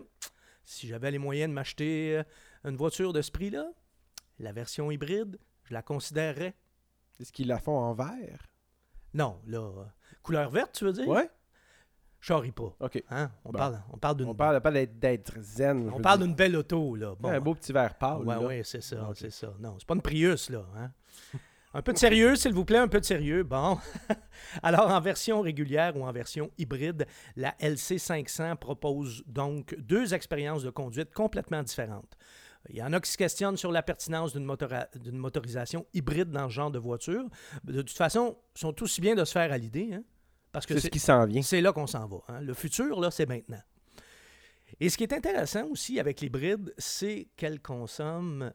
si 0.66 0.88
j'avais 0.88 1.12
les 1.12 1.18
moyens 1.20 1.50
de 1.50 1.54
m'acheter 1.54 2.18
euh, 2.18 2.24
une 2.70 2.76
voiture 2.76 3.14
de 3.14 3.22
ce 3.22 3.32
prix-là, 3.32 3.68
la 4.40 4.52
version 4.52 4.92
hybride, 4.92 5.38
je 5.64 5.74
la 5.74 5.82
considérerais. 5.82 6.56
Est-ce 7.20 7.32
qu'ils 7.32 7.48
la 7.48 7.60
font 7.60 7.78
en 7.78 7.94
vert? 7.94 8.46
Non, 9.14 9.40
là. 9.48 9.60
euh, 9.60 9.84
Couleur 10.22 10.50
verte, 10.50 10.74
tu 10.74 10.84
veux 10.86 10.92
dire? 10.94 11.08
Ouais? 11.08 11.30
Je 12.20 12.34
pas. 12.34 12.76
OK. 12.80 13.04
Hein? 13.12 13.32
On, 13.46 13.52
Bon. 13.52 13.60
parle, 13.60 13.84
on 13.94 13.98
parle 13.98 14.18
d'une 14.18 14.30
On 14.30 14.34
parle 14.36 14.60
pas 14.60 14.72
d'être- 14.72 15.40
zen. 15.42 15.92
on 15.94 16.02
parle 16.02 16.24
d'une 16.24 16.34
belle 16.34 16.56
auto, 16.56 16.96
là. 16.96 17.14
Bon, 17.20 17.30
un 17.30 17.40
beau 17.40 17.54
petit 17.54 17.72
verre 17.72 17.96
pâle. 17.96 18.24
Ouais, 18.24 18.34
là. 18.36 18.42
ouais, 18.42 18.62
c'est 18.64 18.82
ça, 18.82 19.10
Ok. 19.10 19.18
c'est 19.20 19.30
ça. 19.30 19.54
Non, 19.60 19.76
c'est 19.78 19.86
pas 19.88 19.94
une 19.94 20.02
Prius, 20.02 20.50
là. 20.50 20.66
hein? 20.76 20.92
Un 21.78 21.82
peu 21.82 21.92
de 21.92 21.98
sérieux, 21.98 22.38
s'il 22.38 22.54
vous 22.54 22.64
plaît, 22.64 22.78
un 22.78 22.88
peu 22.88 23.02
de 23.02 23.06
sérieux. 23.06 23.44
Bon. 23.44 23.78
Alors, 24.64 24.90
en 24.90 25.02
version 25.02 25.42
régulière 25.42 25.98
ou 25.98 26.06
en 26.06 26.12
version 26.14 26.50
hybride, 26.58 27.06
la 27.36 27.52
LC500 27.60 28.56
propose 28.56 29.24
donc 29.28 29.76
deux 29.78 30.14
expériences 30.14 30.64
de 30.64 30.70
conduite 30.70 31.14
complètement 31.14 31.62
différentes. 31.64 32.16
Il 32.70 32.78
y 32.78 32.82
en 32.82 32.94
a 32.94 33.00
qui 33.02 33.12
se 33.12 33.18
questionnent 33.18 33.58
sur 33.58 33.74
la 33.74 33.84
pertinence 33.84 34.32
d'une 34.34 34.46
motora- 34.46 34.88
motorisation 35.12 35.86
hybride 35.94 36.32
dans 36.32 36.48
ce 36.48 36.54
genre 36.54 36.72
de 36.72 36.80
voiture. 36.80 37.26
De 37.66 37.82
toute 37.82 37.90
façon, 37.98 38.38
ils 38.56 38.60
sont 38.60 38.82
aussi 38.82 39.02
bien 39.02 39.14
de 39.16 39.26
se 39.26 39.34
faire 39.34 39.52
à 39.52 39.58
l'idée, 39.58 39.90
hein, 39.96 40.04
parce 40.54 40.66
que 40.66 40.76
C'est 40.76 40.88
ce 40.88 40.88
qui 40.88 41.00
s'en 41.00 41.26
vient. 41.26 41.42
c'est 41.42 41.60
là 41.60 41.74
qu'on 41.74 41.88
s'en 41.88 42.08
va. 42.08 42.18
hein. 42.30 42.40
Le 42.40 42.54
futur, 42.54 43.02
là, 43.02 43.12
c'est 43.12 43.28
maintenant. 43.28 43.62
Et 44.80 44.88
ce 44.90 44.96
qui 44.98 45.04
est 45.04 45.14
intéressant 45.14 45.66
aussi 45.68 46.00
avec 46.00 46.22
l'hybride, 46.22 46.74
c'est 46.78 47.28
qu'elle 47.36 47.60
consomme 47.62 48.54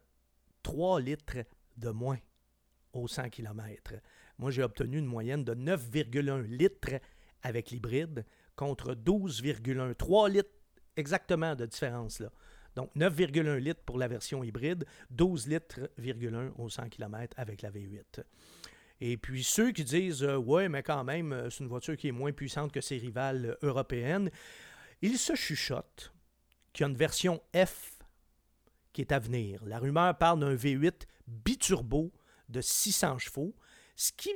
3 0.62 1.00
litres 1.02 1.36
de 1.76 1.90
moins 1.90 2.18
au 2.92 3.08
100 3.08 3.30
km. 3.30 3.94
Moi, 4.38 4.50
j'ai 4.50 4.62
obtenu 4.62 4.98
une 4.98 5.06
moyenne 5.06 5.44
de 5.44 5.54
9,1 5.54 6.42
litres 6.42 7.00
avec 7.42 7.70
l'hybride 7.70 8.24
contre 8.56 8.94
12,1. 8.94 9.94
3 9.94 10.28
litres 10.28 10.50
exactement 10.96 11.54
de 11.54 11.66
différence 11.66 12.20
là. 12.20 12.30
Donc 12.76 12.94
9,1 12.94 13.56
litres 13.56 13.82
pour 13.84 13.98
la 13.98 14.08
version 14.08 14.44
hybride, 14.44 14.84
12 15.10 15.48
litres,1 15.48 16.52
au 16.56 16.68
100 16.68 16.88
km 16.88 17.34
avec 17.36 17.62
la 17.62 17.70
V8. 17.70 18.22
Et 19.00 19.16
puis 19.16 19.42
ceux 19.42 19.72
qui 19.72 19.84
disent 19.84 20.22
euh, 20.22 20.36
ouais, 20.36 20.68
mais 20.68 20.82
quand 20.82 21.04
même, 21.04 21.32
euh, 21.32 21.50
c'est 21.50 21.64
une 21.64 21.68
voiture 21.68 21.96
qui 21.96 22.08
est 22.08 22.12
moins 22.12 22.32
puissante 22.32 22.70
que 22.70 22.80
ses 22.80 22.98
rivales 22.98 23.56
euh, 23.62 23.66
européennes, 23.66 24.30
ils 25.02 25.18
se 25.18 25.34
chuchotent 25.34 26.12
qu'il 26.72 26.84
y 26.84 26.86
a 26.86 26.90
une 26.90 26.96
version 26.96 27.42
F 27.54 27.98
qui 28.92 29.00
est 29.00 29.12
à 29.12 29.18
venir. 29.18 29.64
La 29.64 29.78
rumeur 29.78 30.16
parle 30.18 30.40
d'un 30.40 30.54
V8 30.54 31.06
biturbo 31.26 32.12
de 32.50 32.60
600 32.60 33.18
chevaux, 33.18 33.54
ce 33.96 34.12
qui 34.12 34.30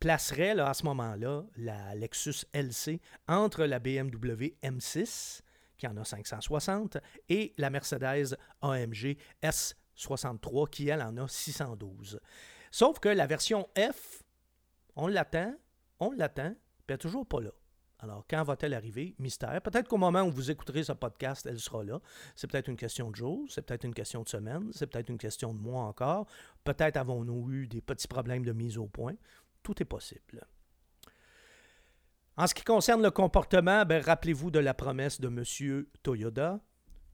placerait 0.00 0.58
à 0.58 0.74
ce 0.74 0.84
moment-là 0.84 1.44
la 1.56 1.94
Lexus 1.94 2.44
LC 2.52 3.00
entre 3.28 3.64
la 3.64 3.78
BMW 3.78 4.56
M6, 4.62 5.40
qui 5.78 5.86
en 5.86 5.96
a 5.96 6.04
560, 6.04 6.98
et 7.28 7.54
la 7.58 7.70
Mercedes 7.70 8.36
AMG 8.62 9.16
S63, 9.42 10.70
qui 10.70 10.88
elle 10.88 11.02
en 11.02 11.16
a 11.16 11.28
612. 11.28 12.20
Sauf 12.70 12.98
que 12.98 13.08
la 13.08 13.26
version 13.26 13.68
F, 13.76 14.22
on 14.96 15.06
l'attend, 15.06 15.54
on 15.98 16.12
l'attend, 16.12 16.50
puis 16.50 16.58
elle 16.88 16.94
n'est 16.94 16.98
toujours 16.98 17.26
pas 17.26 17.40
là. 17.40 17.50
Alors, 17.98 18.26
quand 18.28 18.42
va-t-elle 18.42 18.74
arriver? 18.74 19.14
Mystère. 19.18 19.60
Peut-être 19.62 19.88
qu'au 19.88 19.96
moment 19.96 20.22
où 20.22 20.30
vous 20.30 20.50
écouterez 20.50 20.84
ce 20.84 20.92
podcast, 20.92 21.46
elle 21.46 21.58
sera 21.58 21.82
là. 21.82 22.00
C'est 22.34 22.46
peut-être 22.46 22.68
une 22.68 22.76
question 22.76 23.10
de 23.10 23.16
jour, 23.16 23.46
c'est 23.48 23.62
peut-être 23.62 23.84
une 23.84 23.94
question 23.94 24.22
de 24.22 24.28
semaine, 24.28 24.70
c'est 24.72 24.86
peut-être 24.86 25.08
une 25.08 25.18
question 25.18 25.54
de 25.54 25.58
mois 25.58 25.84
encore. 25.84 26.26
Peut-être 26.64 26.98
avons-nous 26.98 27.50
eu 27.52 27.68
des 27.68 27.80
petits 27.80 28.08
problèmes 28.08 28.44
de 28.44 28.52
mise 28.52 28.76
au 28.76 28.86
point. 28.86 29.14
Tout 29.62 29.80
est 29.80 29.86
possible. 29.86 30.46
En 32.36 32.46
ce 32.46 32.54
qui 32.54 32.64
concerne 32.64 33.02
le 33.02 33.10
comportement, 33.10 33.86
ben, 33.86 34.02
rappelez-vous 34.02 34.50
de 34.50 34.58
la 34.58 34.74
promesse 34.74 35.20
de 35.20 35.28
M. 35.28 35.86
Toyoda. 36.02 36.60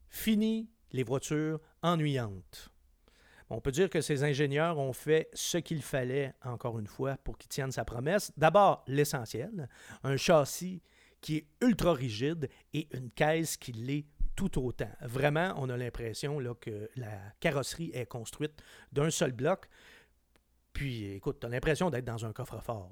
Fini 0.08 0.68
les 0.90 1.04
voitures 1.04 1.60
ennuyantes. 1.82 2.71
On 3.52 3.60
peut 3.60 3.70
dire 3.70 3.90
que 3.90 4.00
ces 4.00 4.24
ingénieurs 4.24 4.78
ont 4.78 4.94
fait 4.94 5.28
ce 5.34 5.58
qu'il 5.58 5.82
fallait, 5.82 6.34
encore 6.42 6.78
une 6.78 6.86
fois, 6.86 7.18
pour 7.22 7.36
qu'ils 7.36 7.50
tiennent 7.50 7.70
sa 7.70 7.84
promesse. 7.84 8.32
D'abord, 8.36 8.82
l'essentiel, 8.86 9.68
un 10.02 10.16
châssis 10.16 10.82
qui 11.20 11.36
est 11.36 11.46
ultra 11.60 11.92
rigide 11.92 12.48
et 12.72 12.88
une 12.92 13.10
caisse 13.10 13.58
qui 13.58 13.72
l'est 13.72 14.06
tout 14.34 14.58
autant. 14.58 14.90
Vraiment, 15.02 15.52
on 15.58 15.68
a 15.68 15.76
l'impression 15.76 16.38
que 16.60 16.88
la 16.96 17.18
carrosserie 17.40 17.90
est 17.92 18.06
construite 18.06 18.62
d'un 18.90 19.10
seul 19.10 19.32
bloc. 19.32 19.68
Puis, 20.72 21.12
écoute, 21.12 21.40
tu 21.40 21.46
as 21.46 21.50
l'impression 21.50 21.90
d'être 21.90 22.06
dans 22.06 22.24
un 22.24 22.32
coffre-fort. 22.32 22.88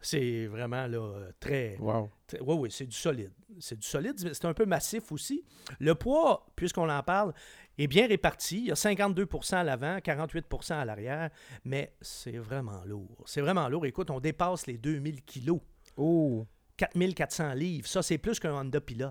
C'est 0.00 0.46
vraiment 0.46 0.86
là, 0.86 1.28
très. 1.40 1.76
Wow. 1.78 2.10
Oui, 2.40 2.56
oui, 2.56 2.70
c'est 2.70 2.84
du 2.86 2.96
solide. 2.96 3.32
C'est 3.58 3.78
du 3.78 3.86
solide, 3.86 4.18
c'est 4.18 4.44
un 4.44 4.52
peu 4.52 4.66
massif 4.66 5.10
aussi. 5.12 5.44
Le 5.80 5.94
poids, 5.94 6.46
puisqu'on 6.56 6.90
en 6.90 7.02
parle, 7.02 7.32
est 7.78 7.86
bien 7.86 8.06
réparti. 8.06 8.58
Il 8.58 8.66
y 8.66 8.70
a 8.70 8.74
52% 8.74 9.54
à 9.56 9.64
l'avant, 9.64 9.96
48% 9.98 10.72
à 10.74 10.84
l'arrière, 10.84 11.30
mais 11.64 11.94
c'est 12.00 12.38
vraiment 12.38 12.84
lourd. 12.84 13.22
C'est 13.26 13.40
vraiment 13.40 13.68
lourd. 13.68 13.86
Écoute, 13.86 14.10
on 14.10 14.20
dépasse 14.20 14.66
les 14.66 14.78
2000 14.78 15.22
kilos. 15.22 15.60
Oh! 15.96 16.46
4400 16.76 17.54
livres. 17.54 17.86
Ça, 17.86 18.02
c'est 18.02 18.18
plus 18.18 18.38
qu'un 18.40 18.52
Honda 18.54 18.80
Pilot. 18.80 19.10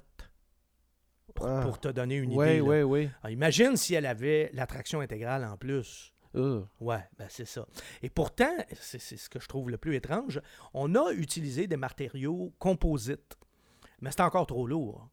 Pour, 1.34 1.48
Ah. 1.48 1.62
pour 1.62 1.80
te 1.80 1.88
donner 1.88 2.16
une 2.18 2.34
Oui, 2.36 2.46
idée. 2.46 2.58
là. 2.58 2.64
oui, 2.64 2.82
oui. 2.84 3.10
Alors, 3.24 3.32
imagine 3.32 3.76
si 3.76 3.96
elle 3.96 4.06
avait 4.06 4.50
la 4.54 4.68
traction 4.68 5.00
intégrale 5.00 5.44
en 5.46 5.58
plus. 5.58 6.14
Uh. 6.36 6.62
Ouais, 6.80 7.04
ben 7.18 7.28
c'est 7.30 7.46
ça. 7.46 7.66
Et 8.02 8.10
pourtant, 8.10 8.52
c'est 8.80 9.00
ce 9.00 9.30
que 9.30 9.40
je 9.40 9.48
trouve 9.48 9.70
le 9.70 9.78
plus 9.78 9.96
étrange, 9.96 10.42
on 10.74 10.94
a 10.96 11.12
utilisé 11.14 11.68
des 11.68 11.78
matériaux 11.78 12.54
composites, 12.60 13.38
mais 14.02 14.10
c'est 14.12 14.22
encore 14.22 14.48
trop 14.48 14.66
lourd. 14.68 15.10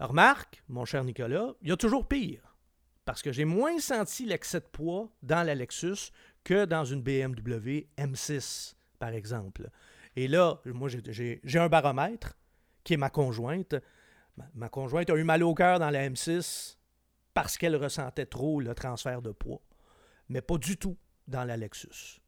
Remarque, 0.00 0.62
mon 0.68 0.84
cher 0.84 1.04
Nicolas, 1.04 1.54
il 1.62 1.68
y 1.68 1.72
a 1.72 1.76
toujours 1.76 2.08
pire, 2.08 2.56
parce 3.04 3.22
que 3.22 3.32
j'ai 3.32 3.44
moins 3.44 3.78
senti 3.78 4.24
l'excès 4.24 4.60
de 4.60 4.66
poids 4.66 5.10
dans 5.22 5.42
la 5.46 5.54
Lexus 5.54 6.10
que 6.42 6.64
dans 6.64 6.84
une 6.84 7.02
BMW 7.02 7.86
M6, 7.98 8.74
par 8.98 9.10
exemple. 9.10 9.68
Et 10.16 10.26
là, 10.26 10.60
moi, 10.64 10.88
j'ai- 10.88 11.40
un 11.54 11.68
baromètre 11.68 12.36
qui 12.82 12.94
est 12.94 12.96
ma 12.96 13.10
conjointe. 13.10 13.74
Ma, 14.36 14.44
ma 14.54 14.68
conjointe 14.68 15.10
a 15.10 15.16
eu 15.16 15.24
mal 15.24 15.42
au 15.42 15.54
cœur 15.54 15.78
dans 15.78 15.90
la 15.90 16.08
M6 16.08 16.78
parce 17.34 17.58
qu'elle 17.58 17.76
ressentait 17.76 18.26
trop 18.26 18.60
le 18.60 18.74
transfert 18.74 19.22
de 19.22 19.30
poids 19.32 19.60
mais 20.30 20.40
pas 20.40 20.56
du 20.58 20.76
tout 20.76 20.96
dans 21.26 21.44
la 21.44 21.56
Lexus. 21.56 22.19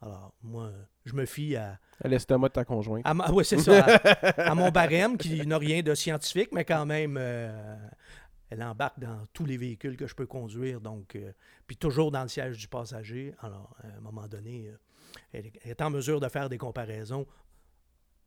Alors, 0.00 0.32
moi, 0.42 0.70
je 1.04 1.14
me 1.14 1.26
fie 1.26 1.56
à, 1.56 1.78
À 2.02 2.08
l'estomac 2.08 2.48
de 2.48 2.52
ta 2.54 2.64
conjointe. 2.64 3.02
à, 3.04 3.14
ma- 3.14 3.30
ouais, 3.32 3.42
c'est 3.44 3.58
ça, 3.58 3.84
à, 3.84 4.50
à 4.50 4.54
mon 4.54 4.70
barème 4.70 5.16
qui 5.18 5.44
n'a 5.46 5.58
rien 5.58 5.82
de 5.82 5.94
scientifique, 5.94 6.50
mais 6.52 6.64
quand 6.64 6.86
même, 6.86 7.16
euh, 7.18 7.76
elle 8.50 8.62
embarque 8.62 9.00
dans 9.00 9.26
tous 9.32 9.44
les 9.44 9.56
véhicules 9.56 9.96
que 9.96 10.06
je 10.06 10.14
peux 10.14 10.26
conduire, 10.26 10.80
donc, 10.80 11.16
euh, 11.16 11.32
puis 11.66 11.76
toujours 11.76 12.12
dans 12.12 12.22
le 12.22 12.28
siège 12.28 12.56
du 12.58 12.68
passager. 12.68 13.34
Alors, 13.40 13.76
à 13.82 13.88
un 13.96 14.00
moment 14.00 14.28
donné, 14.28 14.68
euh, 14.68 14.76
elle 15.32 15.46
est- 15.46 15.60
elle 15.64 15.70
est 15.72 15.82
en 15.82 15.90
mesure 15.90 16.20
de 16.20 16.28
faire 16.28 16.48
des 16.48 16.58
comparaisons, 16.58 17.26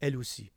elle 0.02 0.18
aussi. 0.18 0.52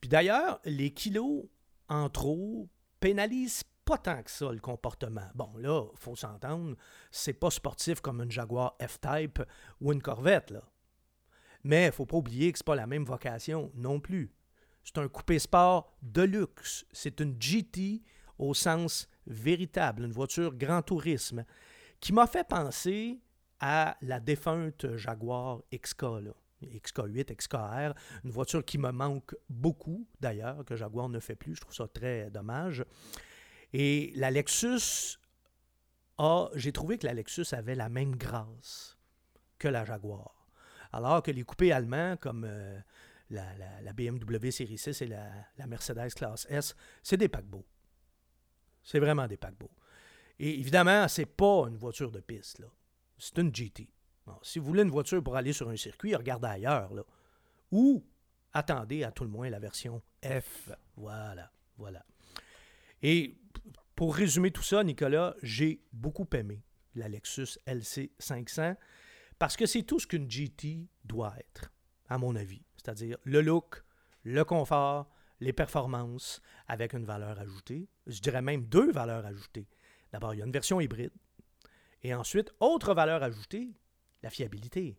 Puis 0.00 0.08
d'ailleurs, 0.08 0.60
les 0.64 0.90
kilos 0.92 1.44
en 1.88 2.08
trop 2.08 2.68
pénalisent 3.00 3.64
pas 3.88 3.96
tant 3.96 4.22
que 4.22 4.30
ça 4.30 4.52
le 4.52 4.60
comportement. 4.60 5.30
Bon, 5.34 5.50
là, 5.56 5.86
il 5.90 5.98
faut 5.98 6.14
s'entendre, 6.14 6.76
c'est 7.10 7.32
pas 7.32 7.50
sportif 7.50 8.02
comme 8.02 8.20
une 8.20 8.30
Jaguar 8.30 8.76
F-Type 8.86 9.42
ou 9.80 9.94
une 9.94 10.02
Corvette, 10.02 10.50
là. 10.50 10.62
Mais 11.64 11.86
il 11.86 11.92
faut 11.92 12.04
pas 12.04 12.18
oublier 12.18 12.52
que 12.52 12.58
c'est 12.58 12.66
pas 12.66 12.74
la 12.74 12.86
même 12.86 13.04
vocation 13.04 13.72
non 13.74 13.98
plus. 13.98 14.30
C'est 14.84 14.98
un 14.98 15.08
coupé 15.08 15.38
sport 15.38 15.96
de 16.02 16.20
luxe. 16.20 16.84
C'est 16.92 17.20
une 17.20 17.40
GT 17.40 18.02
au 18.38 18.52
sens 18.52 19.08
véritable, 19.26 20.04
une 20.04 20.12
voiture 20.12 20.54
grand 20.54 20.82
tourisme, 20.82 21.46
qui 21.98 22.12
m'a 22.12 22.26
fait 22.26 22.46
penser 22.46 23.22
à 23.58 23.96
la 24.02 24.20
défunte 24.20 24.96
Jaguar 24.96 25.62
XK, 25.74 26.02
là. 26.02 26.32
XK8, 26.62 27.36
XKR, 27.36 27.94
une 28.24 28.30
voiture 28.30 28.64
qui 28.64 28.76
me 28.76 28.90
manque 28.90 29.34
beaucoup 29.48 30.06
d'ailleurs, 30.20 30.62
que 30.66 30.76
Jaguar 30.76 31.08
ne 31.08 31.20
fait 31.20 31.36
plus. 31.36 31.54
Je 31.54 31.60
trouve 31.62 31.74
ça 31.74 31.88
très 31.88 32.30
dommage. 32.30 32.84
Et 33.72 34.12
la 34.16 34.30
Lexus 34.30 35.18
a, 36.18 36.48
j'ai 36.54 36.72
trouvé 36.72 36.98
que 36.98 37.06
la 37.06 37.14
Lexus 37.14 37.46
avait 37.52 37.74
la 37.74 37.88
même 37.88 38.16
grâce 38.16 38.96
que 39.58 39.68
la 39.68 39.84
Jaguar. 39.84 40.34
Alors 40.92 41.22
que 41.22 41.30
les 41.30 41.42
coupés 41.42 41.72
allemands 41.72 42.16
comme 42.16 42.44
euh, 42.44 42.80
la, 43.30 43.44
la- 43.82 43.92
BMW 43.92 44.50
Série 44.50 44.78
6 44.78 45.02
et 45.02 45.06
la, 45.06 45.30
la 45.58 45.66
Mercedes 45.66 46.14
Classe 46.14 46.46
S, 46.48 46.74
c'est 47.02 47.16
des 47.18 47.28
paquebots. 47.28 47.66
C'est 48.82 49.00
vraiment 49.00 49.26
des 49.26 49.36
paquebots. 49.36 49.70
Et 50.38 50.58
évidemment, 50.60 51.06
c'est 51.08 51.26
pas 51.26 51.66
une 51.68 51.76
voiture 51.76 52.10
de 52.10 52.20
piste, 52.20 52.60
là. 52.60 52.68
C'est 53.18 53.36
une 53.38 53.54
GT. 53.54 53.90
Si 54.42 54.58
vous 54.58 54.66
voulez 54.66 54.82
une 54.82 54.90
voiture 54.90 55.22
pour 55.22 55.36
aller 55.36 55.52
sur 55.52 55.68
un 55.68 55.76
circuit, 55.76 56.14
regardez 56.14 56.46
ailleurs, 56.48 56.94
là. 56.94 57.02
Ou 57.72 58.04
attendez 58.52 59.02
à 59.04 59.10
tout 59.10 59.24
le 59.24 59.30
moins 59.30 59.50
la 59.50 59.58
version 59.58 60.00
F. 60.24 60.70
Voilà, 60.96 61.50
voilà. 61.76 62.04
Et 63.02 63.36
pour 63.98 64.14
résumer 64.14 64.52
tout 64.52 64.62
ça, 64.62 64.84
Nicolas, 64.84 65.34
j'ai 65.42 65.82
beaucoup 65.92 66.28
aimé 66.32 66.62
la 66.94 67.08
Lexus 67.08 67.58
LC 67.66 68.12
500 68.20 68.76
parce 69.40 69.56
que 69.56 69.66
c'est 69.66 69.82
tout 69.82 69.98
ce 69.98 70.06
qu'une 70.06 70.30
GT 70.30 70.86
doit 71.02 71.34
être, 71.36 71.72
à 72.08 72.16
mon 72.16 72.36
avis. 72.36 72.62
C'est-à-dire 72.76 73.18
le 73.24 73.40
look, 73.40 73.82
le 74.22 74.44
confort, 74.44 75.10
les 75.40 75.52
performances 75.52 76.40
avec 76.68 76.92
une 76.92 77.06
valeur 77.06 77.40
ajoutée. 77.40 77.88
Je 78.06 78.20
dirais 78.20 78.40
même 78.40 78.66
deux 78.66 78.92
valeurs 78.92 79.26
ajoutées. 79.26 79.66
D'abord, 80.12 80.32
il 80.32 80.38
y 80.38 80.42
a 80.42 80.46
une 80.46 80.52
version 80.52 80.80
hybride. 80.80 81.10
Et 82.04 82.14
ensuite, 82.14 82.52
autre 82.60 82.94
valeur 82.94 83.24
ajoutée, 83.24 83.72
la 84.22 84.30
fiabilité. 84.30 84.96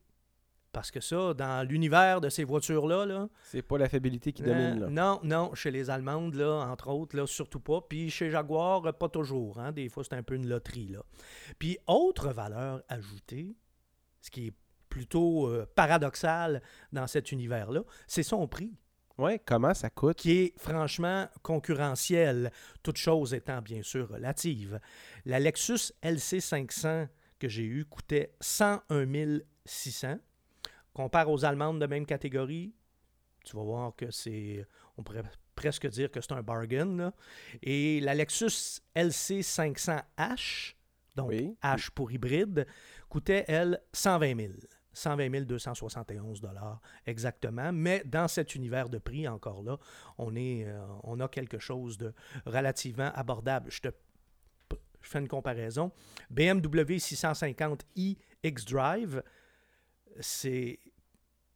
Parce 0.72 0.92
que 0.92 1.00
ça, 1.00 1.34
dans 1.34 1.68
l'univers 1.68 2.22
de 2.22 2.30
ces 2.30 2.44
voitures-là, 2.44 3.06
là, 3.06 3.28
C'est 3.44 3.64
pas 3.64 3.78
la 3.80 3.90
fiabilité 3.90 4.32
qui 4.34 4.44
domine, 4.44 4.80
là. 4.82 4.86
euh, 4.86 4.90
non, 4.90 5.20
non, 5.24 5.54
chez 5.56 5.72
les 5.72 5.90
Allemandes, 5.90 6.36
là, 6.36 6.66
entre 6.70 6.90
autres, 6.90 7.16
là, 7.18 7.26
surtout 7.26 7.60
pas. 7.60 7.82
Puis 7.82 8.10
chez 8.12 8.30
Jaguar, 8.30 8.86
euh, 8.86 8.92
pas 8.92 9.10
toujours. 9.10 9.60
hein. 9.60 9.72
Des 9.72 9.90
fois, 9.90 10.04
c'est 10.04 10.14
un 10.16 10.22
peu 10.24 10.36
une 10.36 10.48
loterie. 10.48 10.90
Là. 10.90 11.02
Puis, 11.58 11.78
autre 11.88 12.30
valeur 12.32 12.84
ajoutée, 12.88 13.56
ce 14.22 14.30
qui 14.30 14.48
est 14.48 14.54
plutôt 14.90 15.48
euh, 15.48 15.66
paradoxal 15.76 16.62
dans 16.92 17.08
cet 17.08 17.32
univers-là, 17.32 17.82
c'est 18.08 18.24
son 18.24 18.48
prix, 18.48 18.74
Ouais, 19.18 19.38
comment 19.46 19.74
ça 19.74 19.90
coûte? 19.90 20.16
qui 20.18 20.32
est 20.32 20.54
franchement 20.58 21.28
concurrentiel, 21.44 22.52
toute 22.84 22.96
chose 22.98 23.34
étant 23.34 23.62
bien 23.62 23.82
sûr 23.82 24.08
relative. 24.08 24.80
La 25.26 25.40
Lexus 25.42 25.92
LC500 26.04 27.08
que 27.38 27.48
j'ai 27.50 27.64
eue 27.66 27.86
coûtait 27.86 28.34
101 28.40 29.40
600. 29.66 30.18
Compare 30.94 31.30
aux 31.30 31.46
Allemandes 31.46 31.80
de 31.80 31.86
même 31.86 32.06
catégorie, 32.06 32.74
tu 33.46 33.56
vas 33.56 33.64
voir 33.64 33.96
que 33.96 34.12
c'est, 34.12 34.66
on 34.98 35.04
pourrait 35.04 35.24
presque 35.56 35.88
dire 35.88 36.12
que 36.12 36.22
c'est 36.22 36.34
un 36.34 36.42
bargain. 36.42 36.98
là. 36.98 37.14
Et 37.62 38.00
la 38.02 38.14
Lexus 38.16 38.82
LC500H, 38.96 40.76
donc 41.16 41.30
Oui. 41.30 41.56
H 41.64 41.90
pour 41.92 42.12
hybride, 42.12 42.66
coûtait, 43.10 43.46
elle, 43.48 43.82
120 43.94 44.38
000. 44.40 44.54
120 44.92 45.46
271 45.46 46.42
dollars 46.42 46.82
exactement. 47.06 47.72
Mais 47.72 48.04
dans 48.06 48.28
cet 48.28 48.56
univers 48.56 48.90
de 48.90 48.98
prix, 48.98 49.28
encore 49.28 49.64
là, 49.64 49.78
on, 50.18 50.36
est, 50.36 50.66
euh, 50.66 50.82
on 51.04 51.20
a 51.20 51.28
quelque 51.28 51.60
chose 51.60 51.98
de 51.98 52.14
relativement 52.46 53.12
abordable. 53.14 53.72
Je 53.72 53.82
te 53.82 53.90
je 55.02 55.08
fais 55.10 55.20
une 55.20 55.28
comparaison. 55.30 55.92
BMW 56.30 56.98
650i 56.98 58.18
X-Drive, 58.44 59.24
c'est 60.20 60.80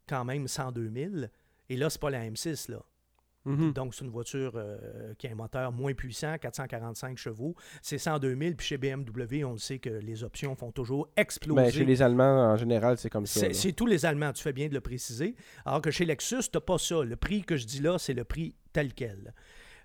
quand 0.08 0.26
même 0.26 0.48
102 0.48 0.92
000. 0.94 1.28
Et 1.70 1.78
là, 1.78 1.90
c'est 1.90 2.02
pas 2.02 2.10
la 2.10 2.30
M6, 2.30 2.72
là. 2.72 2.84
Mhm. 3.46 3.74
Donc, 3.74 3.94
c'est 3.94 4.06
une 4.06 4.12
voiture 4.12 4.54
euh, 4.56 5.14
qui 5.18 5.28
a 5.28 5.32
un 5.32 5.36
moteur 5.36 5.72
moins 5.72 5.94
puissant, 5.94 6.38
445 6.38 7.18
chevaux. 7.18 7.56
C'est 7.82 7.98
102 7.98 8.38
000. 8.38 8.56
Puis 8.56 8.68
chez 8.68 8.78
BMW, 8.78 9.44
on 9.44 9.54
le 9.54 9.58
sait 9.58 9.80
que 9.80 9.90
les 9.90 10.24
options 10.24 10.56
font 10.56 10.72
toujours 10.72 11.10
exploser. 11.18 11.62
Ben, 11.62 11.72
chez 11.72 11.86
les 11.86 12.02
Allemands, 12.02 12.52
en 12.54 12.58
général, 12.58 12.98
c'est 12.98 13.10
comme 13.10 13.26
ça. 13.26 13.54
C'est 13.54 13.74
tous 13.74 13.86
les 13.86 14.06
Allemands, 14.06 14.32
tu 14.32 14.42
fais 14.42 14.54
bien 14.54 14.70
de 14.70 14.74
le 14.74 14.82
préciser. 14.82 15.36
Alors 15.66 15.82
que 15.82 15.92
chez 15.92 16.06
Lexus, 16.06 16.44
tu 16.44 16.50
n'as 16.54 16.62
pas 16.62 16.78
ça. 16.78 17.04
Le 17.04 17.16
prix 17.16 17.44
que 17.44 17.58
je 17.58 17.66
dis 17.66 17.82
là, 17.82 17.98
c'est 17.98 18.14
le 18.14 18.24
prix 18.24 18.56
tel 18.72 18.94
quel. 18.94 19.34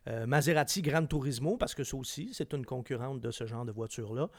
Euh, 0.07 0.26
Maserati 0.26 0.81
Gran 0.81 1.04
Turismo, 1.04 1.57
parce 1.57 1.74
que 1.74 1.85
ça 1.85 1.96
aussi, 1.96 2.31
c'est 2.33 2.54
une 2.54 2.64
concurrente 2.64 3.20
de 3.20 3.31
ce 3.31 3.44
genre 3.46 3.64
de 3.64 3.72
voiture-là. 3.72 4.31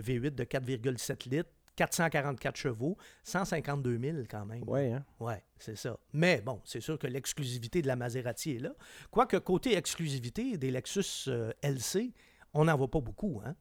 V8 0.00 0.34
de 0.34 0.44
4,7 0.44 1.28
litres, 1.28 1.50
444 1.78 2.56
chevaux, 2.56 2.96
152 3.22 3.98
000 3.98 4.16
quand 4.28 4.44
même. 4.44 4.68
Ouais, 4.68 4.90
hein? 4.92 5.04
Ouais, 5.20 5.44
c'est 5.58 5.76
ça. 5.76 5.96
Mais 6.12 6.40
bon, 6.40 6.60
c'est 6.64 6.80
sûr 6.80 6.98
que 6.98 7.06
l'exclusivité 7.06 7.82
de 7.82 7.86
la 7.86 7.94
Maserati 7.94 8.56
est 8.56 8.58
là. 8.58 8.72
Quoique 9.12 9.36
côté 9.36 9.76
exclusivité 9.76 10.58
des 10.58 10.72
Lexus 10.72 11.28
euh, 11.28 11.52
LC, 11.62 12.12
on 12.52 12.64
n'en 12.64 12.76
voit 12.76 12.90
pas 12.90 13.00
beaucoup, 13.00 13.40
hein? 13.44 13.54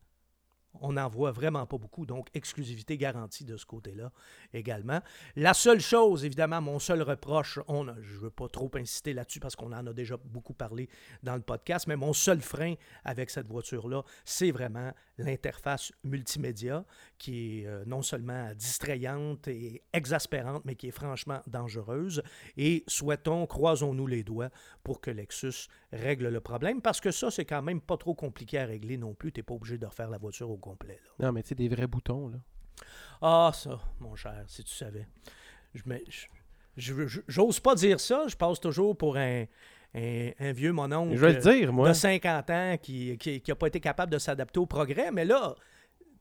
On 0.82 0.94
n'en 0.94 1.08
voit 1.08 1.32
vraiment 1.32 1.66
pas 1.66 1.78
beaucoup, 1.78 2.06
donc 2.06 2.28
exclusivité 2.34 2.98
garantie 2.98 3.46
de 3.46 3.58
ce 3.58 3.66
côté-là 3.66 4.12
également. 4.54 5.00
La 5.36 5.54
seule 5.54 5.80
chose, 5.80 6.26
évidemment, 6.26 6.62
mon 6.62 6.80
seul 6.80 7.02
reproche, 7.02 7.60
on 7.68 7.88
je 8.02 8.16
ne 8.16 8.20
veux 8.20 8.30
pas 8.30 8.48
trop 8.48 8.70
insister 8.76 9.14
là-dessus 9.14 9.40
parce 9.40 9.56
qu'on 9.56 9.72
en 9.74 9.88
a 9.88 9.94
déjà 9.94 10.18
beaucoup 10.18 10.54
parlé 10.54 10.90
dans 11.24 11.36
le 11.36 11.42
podcast, 11.42 11.88
mais 11.88 11.96
mon 11.96 12.14
seul 12.14 12.42
frein 12.42 12.76
avec 13.04 13.30
cette 13.30 13.48
voiture-là, 13.48 14.04
c'est 14.26 14.52
vraiment 14.52 14.92
l'interface 15.18 15.92
multimédia 16.04 16.86
qui 17.18 17.62
est 17.62 17.68
euh, 17.68 17.84
non 17.86 18.02
seulement 18.02 18.54
distrayante 18.56 19.48
et 19.48 19.84
exaspérante, 19.94 20.64
mais 20.66 20.76
qui 20.76 20.88
est 20.88 20.92
franchement 20.92 21.42
dangereuse. 21.48 22.22
Et 22.56 22.84
souhaitons, 22.88 23.48
croisons-nous 23.48 24.08
les 24.08 24.24
doigts 24.24 24.50
pour 24.84 25.02
que 25.02 25.12
Lexus 25.12 25.68
règle 25.92 26.30
le 26.30 26.40
problème, 26.42 26.82
parce 26.82 27.02
que 27.02 27.12
ça, 27.12 27.32
c'est 27.32 27.46
quand 27.46 27.62
même 27.62 27.82
pas 27.82 27.98
trop 27.98 28.14
compliqué 28.14 28.60
à 28.60 28.66
régler 28.66 28.98
non 28.98 29.14
plus. 29.14 29.32
Tu 29.32 29.44
pas 29.44 29.54
obligé 29.54 29.78
de 29.78 29.86
refaire 29.86 30.10
la 30.10 30.18
voiture 30.18 30.50
complet. 30.70 31.00
là. 31.20 31.28
Non, 31.28 31.32
mais 31.34 31.44
tu 31.44 31.50
sais, 31.50 31.56
des 31.56 31.68
vrais 31.70 31.88
boutons, 31.88 32.30
là. 32.30 32.38
Ah, 33.22 33.52
ça, 33.54 33.80
mon 34.00 34.16
cher, 34.16 34.44
si 34.48 34.64
tu 34.64 34.74
savais. 34.74 35.08
Je 35.74 35.82
me- 35.86 36.02
je- 36.08 36.28
J'ose 37.28 37.60
pas 37.60 37.74
dire 37.76 38.00
ça, 38.00 38.26
je 38.28 38.36
passe 38.36 38.60
toujours 38.60 38.96
pour 38.96 39.18
un, 39.18 39.46
un, 39.96 40.30
un 40.40 40.52
vieux 40.52 40.72
mononcle 40.72 41.16
Je 41.16 41.20
vais 41.26 41.34
le 41.34 41.40
dire, 41.42 41.74
moi. 41.74 41.90
de 41.90 41.94
50 41.94 42.50
ans 42.52 42.78
qui 42.80 43.18
n'a 43.48 43.56
pas 43.56 43.68
été 43.68 43.80
capable 43.80 44.12
de 44.12 44.20
s'adapter 44.20 44.60
au 44.60 44.68
progrès, 44.68 45.12
mais 45.12 45.26
là, 45.26 45.56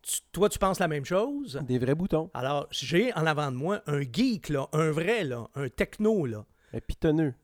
tu- 0.00 0.20
toi, 0.32 0.48
tu 0.48 0.58
penses 0.58 0.78
la 0.78 0.88
même 0.88 1.04
chose? 1.04 1.60
Des 1.66 1.78
vrais 1.78 1.94
boutons. 1.94 2.30
Alors, 2.32 2.66
j'ai 2.70 3.12
en 3.14 3.26
avant 3.26 3.50
de 3.52 3.56
moi 3.56 3.82
un 3.86 4.00
geek, 4.00 4.48
là, 4.48 4.66
un 4.72 4.90
vrai, 4.90 5.24
là, 5.24 5.46
un 5.56 5.68
techno, 5.68 6.24
là, 6.24 6.46
Un 6.72 6.80
pitonneux. 6.80 7.34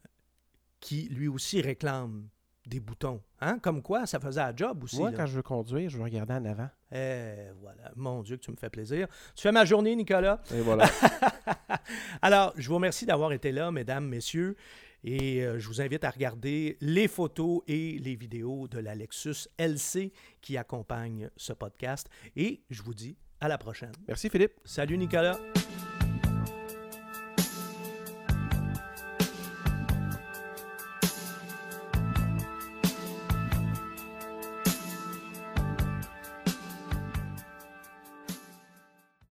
qui 0.81 1.09
lui 1.11 1.29
aussi 1.29 1.61
réclame 1.61 2.29
des 2.67 2.81
boutons. 2.81 3.21
Hein? 3.41 3.59
Comme 3.59 3.83
quoi, 3.83 4.07
ça 4.07 4.21
faisait 4.21 4.41
un 4.41 4.55
job 4.55 4.85
aussi. 4.85 4.99
Moi, 4.99 5.11
là. 5.11 5.17
quand 5.17 5.27
je 5.27 5.37
veux 5.37 5.43
conduire, 5.43 5.91
je 5.91 5.99
veux 5.99 6.05
regarder 6.05 6.35
en 6.35 6.45
avant. 6.45 6.69
Eh, 6.93 7.49
voilà. 7.61 7.93
Mon 7.97 8.23
Dieu, 8.23 8.37
que 8.37 8.43
tu 8.43 8.51
me 8.51 8.57
fais 8.57 8.71
plaisir. 8.71 9.09
Tu 9.35 9.43
fais 9.43 9.53
ma 9.53 9.65
journée, 9.65 9.95
Nicolas. 9.97 10.41
Et 10.55 10.61
voilà. 10.61 10.89
Alors, 12.23 12.53
je 12.57 12.69
vous 12.69 12.77
remercie 12.77 13.07
d'avoir 13.07 13.33
été 13.33 13.53
là, 13.53 13.71
mesdames, 13.71 14.07
messieurs. 14.07 14.57
Et 15.05 15.43
euh, 15.43 15.59
je 15.59 15.67
vous 15.67 15.81
invite 15.81 16.05
à 16.05 16.11
regarder 16.11 16.77
les 16.81 17.09
photos 17.09 17.63
et 17.67 17.99
les 17.99 18.15
vidéos 18.15 18.69
de 18.69 18.79
la 18.79 18.95
Lexus 18.95 19.49
LC 19.59 20.13
qui 20.41 20.57
accompagne 20.57 21.29
ce 21.37 21.53
podcast. 21.53 22.09
Et 22.37 22.63
je 22.71 22.83
vous 22.83 22.95
dis 22.95 23.17
à 23.41 23.49
la 23.49 23.59
prochaine. 23.59 23.93
Merci, 24.07 24.31
Philippe. 24.31 24.55
Salut, 24.65 24.97
Nicolas. 24.97 25.39